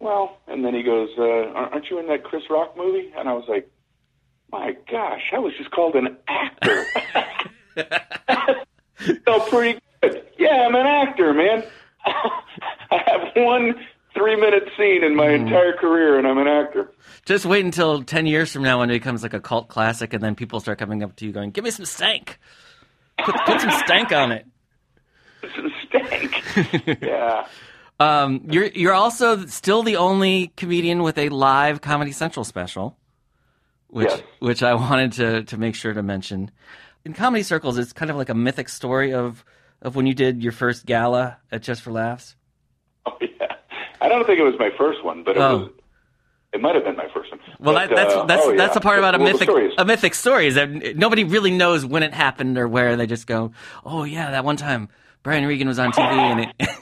well." 0.00 0.38
And 0.48 0.64
then 0.64 0.74
he 0.74 0.82
goes, 0.82 1.10
uh, 1.16 1.22
"Aren't 1.22 1.72
aren't 1.72 1.90
you 1.90 1.98
in 2.00 2.08
that 2.08 2.24
Chris 2.24 2.42
Rock 2.50 2.76
movie?" 2.76 3.12
And 3.16 3.28
I 3.28 3.32
was 3.34 3.44
like, 3.48 3.70
"My 4.52 4.76
gosh, 4.90 5.22
I 5.32 5.38
was 5.38 5.52
just 5.56 5.70
called 5.70 5.94
an 5.94 6.16
actor." 6.28 6.84
Felt 9.24 9.48
pretty 9.50 9.80
good. 10.02 10.24
Yeah, 10.38 10.66
I'm 10.66 10.74
an 10.74 10.86
actor, 10.86 11.32
man. 11.32 11.64
I 12.06 13.02
have 13.06 13.20
one 13.36 13.74
three-minute 14.14 14.64
scene 14.76 15.04
in 15.04 15.14
my 15.14 15.30
entire 15.30 15.76
career, 15.76 16.18
and 16.18 16.26
I'm 16.26 16.38
an 16.38 16.48
actor. 16.48 16.90
Just 17.24 17.46
wait 17.46 17.64
until 17.64 18.02
ten 18.02 18.26
years 18.26 18.52
from 18.52 18.62
now 18.62 18.80
when 18.80 18.90
it 18.90 18.94
becomes 18.94 19.22
like 19.22 19.34
a 19.34 19.40
cult 19.40 19.68
classic, 19.68 20.12
and 20.12 20.22
then 20.22 20.34
people 20.34 20.60
start 20.60 20.78
coming 20.78 21.02
up 21.02 21.14
to 21.16 21.26
you 21.26 21.32
going, 21.32 21.50
"Give 21.50 21.64
me 21.64 21.70
some 21.70 21.84
stank. 21.84 22.38
Put, 23.24 23.34
put 23.46 23.60
some 23.60 23.70
stank 23.84 24.12
on 24.12 24.32
it." 24.32 24.46
Some 25.54 25.72
stank. 25.86 27.00
yeah. 27.00 27.46
Um, 28.00 28.42
you're 28.50 28.66
you're 28.66 28.92
also 28.92 29.46
still 29.46 29.82
the 29.84 29.96
only 29.96 30.48
comedian 30.56 31.02
with 31.02 31.16
a 31.18 31.28
live 31.28 31.80
Comedy 31.80 32.10
Central 32.12 32.44
special, 32.44 32.96
which 33.88 34.08
Yes. 34.08 34.22
which 34.38 34.62
I 34.62 34.74
wanted 34.86 35.12
to 35.12 35.42
to 35.44 35.56
make 35.56 35.74
sure 35.74 35.92
to 35.94 36.02
mention. 36.02 36.50
In 37.04 37.12
comedy 37.14 37.42
circles, 37.42 37.78
it's 37.78 37.92
kind 37.92 38.10
of 38.10 38.16
like 38.16 38.28
a 38.28 38.34
mythic 38.34 38.68
story 38.68 39.12
of 39.12 39.44
of 39.82 39.94
when 39.96 40.06
you 40.06 40.14
did 40.14 40.42
your 40.42 40.52
first 40.52 40.86
gala 40.86 41.38
at 41.52 41.62
Just 41.62 41.82
for 41.82 41.92
Laughs. 41.92 42.34
Oh, 43.06 43.16
yeah. 43.20 43.54
I 44.00 44.08
don't 44.08 44.26
think 44.26 44.38
it 44.40 44.44
was 44.44 44.54
my 44.58 44.70
first 44.76 45.04
one, 45.04 45.22
but 45.24 45.36
it 45.36 45.40
Oh. 45.40 45.58
was. 45.58 45.70
It 46.50 46.62
might 46.62 46.74
have 46.74 46.82
been 46.84 46.96
my 46.96 47.08
first 47.12 47.30
one. 47.30 47.40
Well, 47.60 47.74
But, 47.74 47.88
that, 47.90 47.96
that's 47.96 48.14
uh, 48.14 48.24
that's 48.24 48.42
oh, 48.46 48.56
that's 48.56 48.70
yeah. 48.70 48.74
the 48.74 48.80
part 48.80 48.98
about 48.98 49.14
a 49.14 49.18
Well, 49.18 49.32
mythic 49.34 49.48
is- 49.50 49.72
a 49.76 49.84
mythic 49.84 50.14
story 50.14 50.46
is 50.46 50.54
that 50.54 50.96
nobody 50.96 51.22
really 51.24 51.50
knows 51.50 51.84
when 51.84 52.02
it 52.02 52.14
happened 52.14 52.56
or 52.56 52.66
where. 52.66 52.96
They 52.96 53.06
just 53.06 53.26
go, 53.26 53.52
"Oh 53.84 54.04
yeah, 54.04 54.30
that 54.30 54.44
one 54.46 54.56
time 54.56 54.88
Brian 55.22 55.44
Regan 55.46 55.68
was 55.68 55.78
on 55.78 55.92
TV 55.92 56.10
and 56.10 56.40
it." 56.40 56.68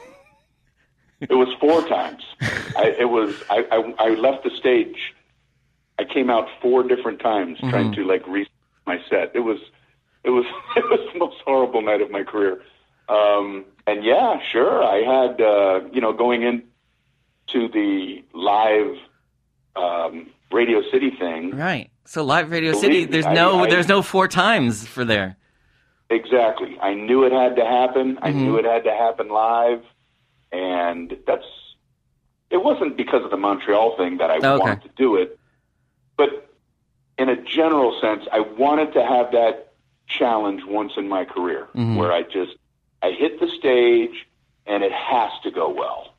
It 1.21 1.33
was 1.35 1.49
four 1.59 1.81
times. 1.89 2.23
I, 2.77 2.95
it 2.99 3.09
was. 3.09 3.35
I, 3.49 3.65
I, 3.73 3.95
I 3.99 4.09
left 4.11 4.45
the 4.45 4.51
stage. 4.51 5.15
I 5.99 6.05
came 6.05 6.29
out 6.31 6.47
four 6.61 6.83
different 6.83 7.21
times 7.21 7.59
Mm-hmm. 7.59 7.71
trying 7.71 7.93
to 7.95 8.05
like 8.05 8.27
reset 8.27 8.53
my 8.87 8.99
set. 9.11 9.33
It 9.35 9.41
was. 9.41 9.59
It 10.25 10.31
was. 10.31 10.45
It 10.77 10.85
was 10.91 11.01
the 11.13 11.19
most 11.19 11.37
horrible 11.45 11.83
night 11.83 12.01
of 12.03 12.11
my 12.11 12.23
career. 12.23 12.61
Um, 13.09 13.65
and 13.87 14.05
yeah, 14.05 14.39
sure. 14.53 14.83
I 14.85 14.99
had 14.99 15.41
uh, 15.41 15.81
you 15.93 16.01
know 16.01 16.13
going 16.13 16.43
in 16.43 16.63
to 17.53 17.69
the 17.69 18.23
live 18.35 18.97
um, 19.77 20.27
Radio 20.53 20.83
City 20.91 21.11
thing. 21.19 21.51
right. 21.57 21.91
So 22.05 22.23
live 22.23 22.51
Radio 22.53 22.71
Believe 22.71 22.81
City, 22.83 23.05
there's 23.05 23.27
I- 23.27 23.35
no 23.35 23.65
I- 23.65 23.71
there's 23.71 23.89
no 23.89 24.01
four 24.03 24.29
times 24.29 24.87
for 24.87 25.05
there. 25.05 25.37
Exactly. 26.09 26.77
I 26.81 26.95
knew 26.95 27.25
it 27.25 27.33
had 27.33 27.57
to 27.57 27.65
happen. 27.65 28.19
I 28.23 28.31
Mm-hmm. 28.31 28.39
knew 28.45 28.57
it 28.59 28.65
had 28.65 28.85
to 28.85 28.93
happen 28.93 29.29
live, 29.29 29.83
and 30.53 31.17
that's. 31.27 31.45
It 32.51 32.63
wasn't 32.63 32.97
because 32.97 33.25
of 33.25 33.31
the 33.33 33.37
Montreal 33.37 33.97
thing 33.97 34.19
that 34.19 34.31
I 34.31 34.37
Okay. 34.37 34.57
wanted 34.57 34.83
to 34.83 34.91
do 34.97 35.17
it, 35.17 35.37
but 36.17 36.51
in 37.19 37.29
a 37.29 37.37
general 37.43 37.99
sense, 38.01 38.27
I 38.33 38.41
wanted 38.41 38.93
to 38.95 39.05
have 39.05 39.33
that 39.33 39.73
challenge 40.07 40.63
once 40.67 40.93
in 40.97 41.09
my 41.09 41.25
career, 41.25 41.67
Mm-hmm. 41.75 41.97
where 41.97 42.13
I 42.13 42.23
just 42.23 42.57
I 43.03 43.11
hit 43.13 43.41
the 43.41 43.49
stage 43.49 44.27
and 44.67 44.83
it 44.83 44.93
has 44.93 45.31
to 45.45 45.51
go 45.51 45.69
well, 45.71 46.15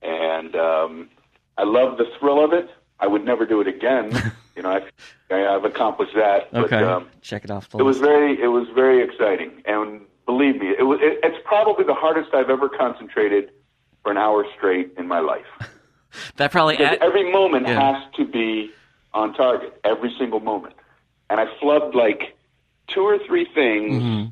and 0.00 0.54
um, 0.56 1.10
I 1.58 1.64
love 1.64 1.98
the 1.98 2.06
thrill 2.18 2.44
of 2.44 2.52
it. 2.52 2.70
I 2.98 3.06
would 3.06 3.24
never 3.24 3.44
do 3.46 3.60
it 3.60 3.66
again. 3.66 4.12
you 4.56 4.62
know, 4.62 4.70
I've, 4.70 4.90
I've 5.30 5.64
accomplished 5.64 6.14
that. 6.14 6.48
Okay, 6.54 6.68
But, 6.80 6.84
um, 6.84 7.08
check 7.20 7.44
it 7.44 7.50
off 7.50 7.68
the 7.68 7.78
it 7.78 7.82
was 7.82 7.98
very, 7.98 8.40
it 8.40 8.46
was 8.48 8.68
very 8.74 9.02
exciting, 9.02 9.62
and 9.64 10.02
believe 10.26 10.56
me, 10.56 10.68
it 10.78 10.84
was. 10.84 11.00
It, 11.02 11.18
it's 11.22 11.38
probably 11.44 11.84
the 11.84 11.94
hardest 11.94 12.32
I've 12.34 12.50
ever 12.50 12.68
concentrated 12.68 13.50
for 14.02 14.10
an 14.12 14.18
hour 14.18 14.44
straight 14.56 14.92
in 14.96 15.06
my 15.08 15.20
life. 15.20 15.46
that 16.36 16.50
probably 16.52 16.78
add, 16.78 16.98
every 17.00 17.30
moment 17.30 17.66
yeah. 17.66 17.92
has 17.94 18.14
to 18.16 18.24
be 18.24 18.70
on 19.14 19.34
target, 19.34 19.78
every 19.84 20.14
single 20.18 20.40
moment. 20.40 20.74
And 21.30 21.40
I 21.40 21.46
flubbed 21.62 21.94
like 21.94 22.36
two 22.88 23.02
or 23.02 23.18
three 23.26 23.46
things 23.54 24.02
Mm-hmm. 24.02 24.30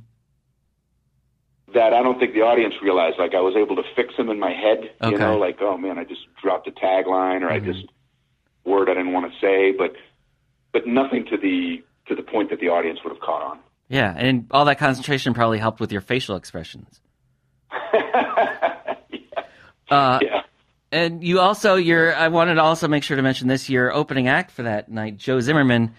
that 1.75 1.93
I 1.95 2.03
don't 2.03 2.19
think 2.19 2.35
the 2.35 2.41
audience 2.43 2.75
realized. 2.83 3.19
Like 3.19 3.35
I 3.35 3.41
was 3.41 3.55
able 3.57 3.77
to 3.77 3.83
fix 3.95 4.17
them 4.17 4.29
in 4.29 4.39
my 4.41 4.53
head. 4.53 4.91
Okay. 5.01 5.13
You 5.13 5.19
know, 5.19 5.39
like 5.39 5.59
oh 5.61 5.77
man, 5.79 5.99
I 5.99 6.05
just 6.05 6.23
dropped 6.43 6.67
a 6.69 6.73
tagline, 6.73 7.43
or 7.43 7.51
I 7.51 7.59
just 7.61 7.87
word 8.65 8.89
I 8.91 8.95
didn't 8.95 9.13
want 9.13 9.33
to 9.33 9.39
say, 9.41 9.73
but 9.73 9.93
but 10.73 10.87
nothing 10.87 11.25
to 11.27 11.37
the 11.37 11.83
to 12.09 12.15
the 12.15 12.23
point 12.23 12.51
that 12.51 12.59
the 12.61 12.69
audience 12.69 12.99
would 13.05 13.13
have 13.13 13.21
caught 13.23 13.43
on. 13.43 13.59
yeah, 13.89 14.13
and 14.17 14.47
all 14.51 14.65
that 14.65 14.79
concentration 14.79 15.33
probably 15.33 15.59
helped 15.59 15.79
with 15.81 15.93
your 15.93 16.01
facial 16.01 16.37
expressions. 16.37 17.01
Uh, 19.91 20.21
Yeah. 20.23 20.40
And 20.93 21.23
you 21.23 21.39
also, 21.41 21.77
your 21.77 22.15
I 22.15 22.29
wanted 22.29 22.55
to 22.55 22.63
also 22.63 22.89
make 22.89 23.05
sure 23.05 23.17
to 23.17 23.23
mention 23.23 23.49
this. 23.49 23.69
Your 23.69 23.93
opening 23.93 24.29
act 24.29 24.51
for 24.51 24.65
that 24.65 24.91
night, 24.91 25.17
Joe 25.17 25.41
Zimmerman. 25.41 25.95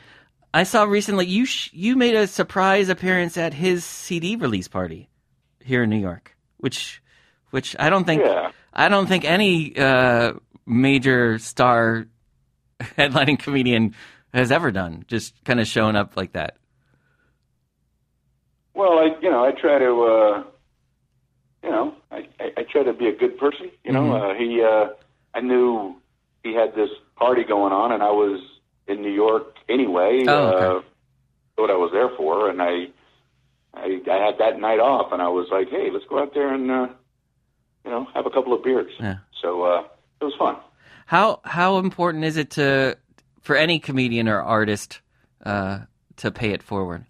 I 0.54 0.64
saw 0.64 0.84
recently 0.84 1.28
you 1.28 1.46
sh- 1.46 1.70
you 1.72 1.96
made 1.96 2.14
a 2.14 2.28
surprise 2.28 2.90
appearance 2.90 3.38
at 3.38 3.54
his 3.54 3.86
CD 3.86 4.36
release 4.36 4.68
party 4.68 5.10
here 5.64 5.84
in 5.84 5.90
New 5.90 6.00
York, 6.00 6.36
which 6.58 7.02
which 7.52 7.76
I 7.80 7.90
don't 7.90 8.04
think 8.04 8.24
Yeah. 8.24 8.52
I 8.74 8.90
don't 8.90 9.08
think 9.08 9.24
any 9.24 9.78
uh, 9.78 10.34
major 10.66 11.40
star 11.40 12.08
headlining 12.82 13.40
comedian 13.40 13.96
has 14.34 14.52
ever 14.52 14.72
done. 14.72 15.06
Just 15.08 15.42
kind 15.46 15.62
of 15.62 15.68
showing 15.68 15.96
up 15.96 16.18
like 16.18 16.34
that. 16.34 16.58
Well, 18.74 19.00
I 19.00 19.16
you 19.22 19.32
know 19.32 19.46
I 19.46 19.52
try 19.52 19.80
to 19.80 20.04
uh, 20.04 20.44
you 21.64 21.70
know 21.70 21.96
I, 22.12 22.28
I, 22.40 22.52
I 22.58 22.64
try 22.72 22.84
to 22.84 22.94
be 22.94 23.08
a 23.08 23.16
good 23.16 23.38
person. 23.38 23.72
You 23.84 23.94
know, 23.94 24.14
uh, 24.14 24.34
he 24.36 24.62
uh, 24.62 24.90
I 25.34 25.42
knew 25.42 25.96
he 26.44 26.54
had 26.54 26.76
this 26.76 26.90
party 27.16 27.44
going 27.44 27.74
on, 27.74 27.92
and 27.92 28.02
I 28.02 28.12
was 28.12 28.42
in 28.88 29.02
New 29.02 29.12
York 29.12 29.56
anyway. 29.70 30.26
Oh, 30.28 30.48
okay. 30.48 30.66
uh, 30.66 30.82
what 31.62 31.70
I 31.70 31.76
was 31.76 31.92
there 31.92 32.10
for, 32.18 32.50
and 32.50 32.62
I, 32.62 32.88
I, 33.74 34.02
I 34.12 34.26
had 34.26 34.38
that 34.40 34.60
night 34.60 34.80
off, 34.80 35.12
and 35.12 35.22
I 35.22 35.28
was 35.28 35.48
like, 35.52 35.70
hey, 35.70 35.90
let's 35.92 36.06
go 36.10 36.20
out 36.20 36.34
there 36.34 36.54
and, 36.54 36.70
uh, 36.70 36.88
you 37.86 37.92
know, 37.92 38.08
have 38.14 38.26
a 38.26 38.30
couple 38.30 38.54
of 38.54 38.64
beers. 38.64 38.92
Yeah. 39.00 39.18
So 39.42 39.64
uh, 39.64 39.84
it 40.20 40.26
was 40.26 40.34
fun. 40.38 40.58
How 41.06 41.42
how 41.44 41.78
important 41.78 42.24
is 42.24 42.38
it 42.38 42.52
to 42.52 42.98
for 43.42 43.56
any 43.56 43.80
comedian 43.80 44.30
or 44.30 44.42
artist 44.42 45.02
uh, 45.46 45.80
to 46.18 46.32
pay 46.32 46.52
it 46.52 46.64
forward? 46.64 47.06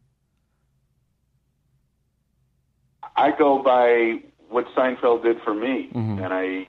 I 3.16 3.32
go 3.38 3.62
by 3.62 4.24
what 4.52 4.66
Seinfeld 4.76 5.24
did 5.24 5.38
for 5.44 5.54
me, 5.54 5.90
and 6.24 6.34
I, 6.34 6.68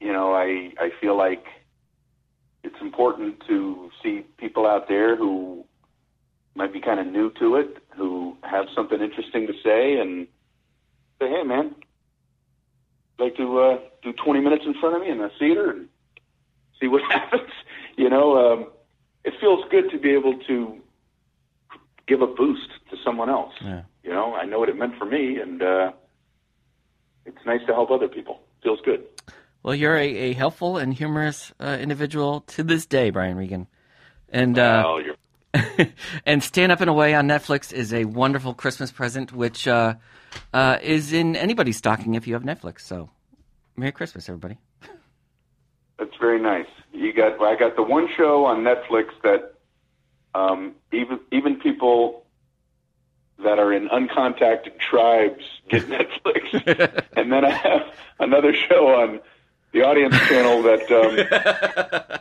you 0.00 0.12
know, 0.12 0.34
I 0.34 0.72
I 0.78 0.90
feel 1.00 1.16
like 1.16 1.44
it's 2.64 2.80
important 2.80 3.42
to 3.46 3.90
see 4.02 4.24
people 4.38 4.66
out 4.66 4.88
there 4.88 5.16
who 5.16 5.64
might 6.56 6.72
be 6.72 6.80
kind 6.80 6.98
of 6.98 7.06
new 7.06 7.30
to 7.38 7.56
it, 7.56 7.78
who 7.96 8.36
have 8.42 8.66
something 8.74 9.00
interesting 9.00 9.46
to 9.46 9.52
say, 9.62 9.98
and 9.98 10.26
say, 11.20 11.28
hey, 11.28 11.42
man, 11.44 11.74
like 13.18 13.36
to 13.36 13.60
uh, 13.60 13.78
do 14.02 14.12
20 14.12 14.40
minutes 14.40 14.64
in 14.66 14.74
front 14.80 14.96
of 14.96 15.02
me 15.02 15.10
in 15.10 15.18
the 15.18 15.30
theater 15.38 15.70
and 15.70 15.88
see 16.80 16.88
what 16.88 17.02
happens. 17.10 17.50
You 17.96 18.10
know, 18.10 18.36
um, 18.36 18.66
it 19.24 19.34
feels 19.40 19.64
good 19.70 19.90
to 19.90 19.98
be 19.98 20.10
able 20.10 20.38
to 20.48 20.76
give 22.08 22.20
a 22.20 22.26
boost 22.26 22.68
to 22.90 22.96
someone 23.04 23.30
else. 23.30 23.54
Yeah. 23.62 23.82
You 24.02 24.10
know, 24.10 24.34
I 24.34 24.44
know 24.44 24.58
what 24.58 24.68
it 24.68 24.76
meant 24.76 24.96
for 24.98 25.04
me, 25.04 25.38
and 25.38 25.62
uh, 25.62 25.92
it's 27.26 27.44
nice 27.44 27.60
to 27.66 27.74
help 27.74 27.90
other 27.90 28.08
people. 28.08 28.40
Feels 28.62 28.80
good. 28.84 29.04
Well, 29.62 29.74
you're 29.74 29.96
a, 29.96 30.08
a 30.08 30.32
helpful 30.32 30.78
and 30.78 30.94
humorous 30.94 31.52
uh, 31.58 31.76
individual 31.80 32.42
to 32.42 32.62
this 32.62 32.86
day, 32.86 33.10
Brian 33.10 33.36
Regan, 33.36 33.66
and 34.28 34.58
uh, 34.58 34.84
well, 34.84 35.86
and 36.26 36.42
Stand 36.42 36.72
Up 36.72 36.80
and 36.80 36.90
Away 36.90 37.14
on 37.14 37.26
Netflix 37.26 37.72
is 37.72 37.92
a 37.92 38.04
wonderful 38.04 38.54
Christmas 38.54 38.92
present, 38.92 39.32
which 39.32 39.66
uh, 39.66 39.94
uh, 40.52 40.78
is 40.82 41.12
in 41.12 41.36
anybody's 41.36 41.76
stocking 41.76 42.14
if 42.14 42.26
you 42.26 42.34
have 42.34 42.42
Netflix. 42.42 42.82
So, 42.82 43.10
Merry 43.76 43.92
Christmas, 43.92 44.28
everybody. 44.28 44.58
That's 45.98 46.16
very 46.20 46.40
nice. 46.40 46.66
You 46.92 47.12
got 47.12 47.40
I 47.42 47.56
got 47.56 47.76
the 47.76 47.82
one 47.82 48.08
show 48.16 48.44
on 48.44 48.62
Netflix 48.62 49.06
that 49.22 49.54
um, 50.34 50.74
even 50.92 51.20
even 51.32 51.56
people 51.58 52.25
that 53.42 53.58
are 53.58 53.72
in 53.72 53.88
uncontacted 53.88 54.78
tribes 54.78 55.44
get 55.68 55.82
Netflix, 55.88 57.04
and 57.16 57.32
then 57.32 57.44
I 57.44 57.50
have 57.50 57.82
another 58.18 58.54
show 58.54 58.88
on 58.88 59.20
the 59.72 59.82
audience 59.82 60.16
channel 60.28 60.62
that 60.62 62.10
um, 62.10 62.18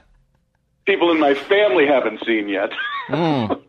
people 0.86 1.12
in 1.12 1.19
my 1.19 1.34
family 1.34 1.88
haven't 1.88 2.23
seen 2.25 2.49
yet. 2.49 2.71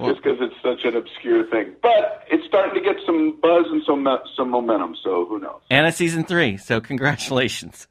Just 0.00 0.22
because 0.22 0.38
it's 0.40 0.54
such 0.62 0.84
an 0.84 0.96
obscure 0.96 1.44
thing, 1.44 1.74
but 1.80 2.24
it's 2.28 2.44
starting 2.46 2.74
to 2.74 2.80
get 2.80 2.96
some 3.06 3.38
buzz 3.40 3.66
and 3.68 3.82
some 3.84 4.08
some 4.34 4.50
momentum. 4.50 4.96
So 5.00 5.26
who 5.26 5.38
knows? 5.38 5.60
And 5.70 5.86
it's 5.86 5.96
season 5.96 6.24
three, 6.24 6.56
so 6.56 6.80
congratulations. 6.80 7.86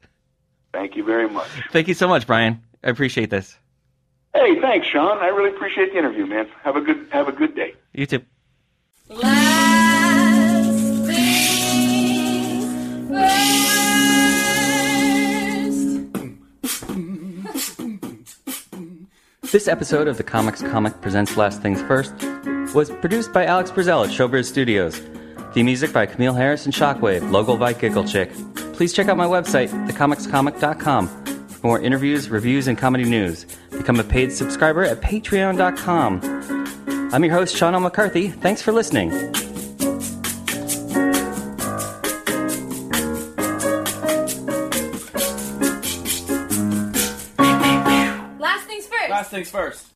Thank 0.74 0.96
you 0.96 1.04
very 1.04 1.28
much. 1.28 1.48
Thank 1.70 1.88
you 1.88 1.94
so 1.94 2.08
much, 2.08 2.26
Brian. 2.26 2.60
I 2.84 2.90
appreciate 2.90 3.30
this. 3.30 3.56
Hey, 4.34 4.58
thanks, 4.60 4.86
Sean. 4.86 5.18
I 5.18 5.26
really 5.26 5.50
appreciate 5.50 5.92
the 5.92 5.98
interview, 5.98 6.26
man. 6.26 6.48
Have 6.64 6.76
a 6.76 6.80
good 6.80 7.06
have 7.10 7.28
a 7.28 7.32
good 7.32 7.54
day. 7.54 7.74
You 7.92 8.06
too. 8.06 8.22
Last 9.10 9.52
things 16.88 18.34
first. 18.46 19.52
This 19.52 19.68
episode 19.68 20.08
of 20.08 20.16
the 20.16 20.22
Comics 20.22 20.62
Comic 20.62 20.98
Presents 21.02 21.36
Last 21.36 21.60
Things 21.60 21.82
First 21.82 22.14
was 22.74 22.90
produced 22.90 23.34
by 23.34 23.44
Alex 23.44 23.70
Brazell 23.70 24.04
at 24.06 24.10
Showbiz 24.10 24.46
Studios. 24.46 24.98
The 25.52 25.62
music 25.62 25.92
by 25.92 26.06
Camille 26.06 26.32
Harris 26.32 26.64
and 26.64 26.72
Shockwave, 26.74 27.30
logo 27.30 27.58
by 27.58 27.74
Giggle 27.74 28.04
Chick. 28.08 28.30
Please 28.72 28.94
check 28.94 29.08
out 29.08 29.18
my 29.18 29.26
website, 29.26 29.68
thecomicscomic.com, 29.86 31.08
for 31.48 31.66
more 31.66 31.80
interviews, 31.80 32.30
reviews, 32.30 32.66
and 32.66 32.78
comedy 32.78 33.04
news. 33.04 33.44
Become 33.72 34.00
a 34.00 34.04
paid 34.04 34.32
subscriber 34.32 34.84
at 34.84 35.00
patreon.com. 35.00 36.20
I'm 37.12 37.24
your 37.24 37.34
host, 37.34 37.56
Sean 37.56 37.74
L. 37.74 37.80
McCarthy. 37.80 38.28
Thanks 38.28 38.62
for 38.62 38.72
listening. 38.72 39.10
Last 48.38 48.66
things 48.66 48.86
first. 48.86 49.10
Last 49.10 49.30
things 49.30 49.50
first. 49.50 49.86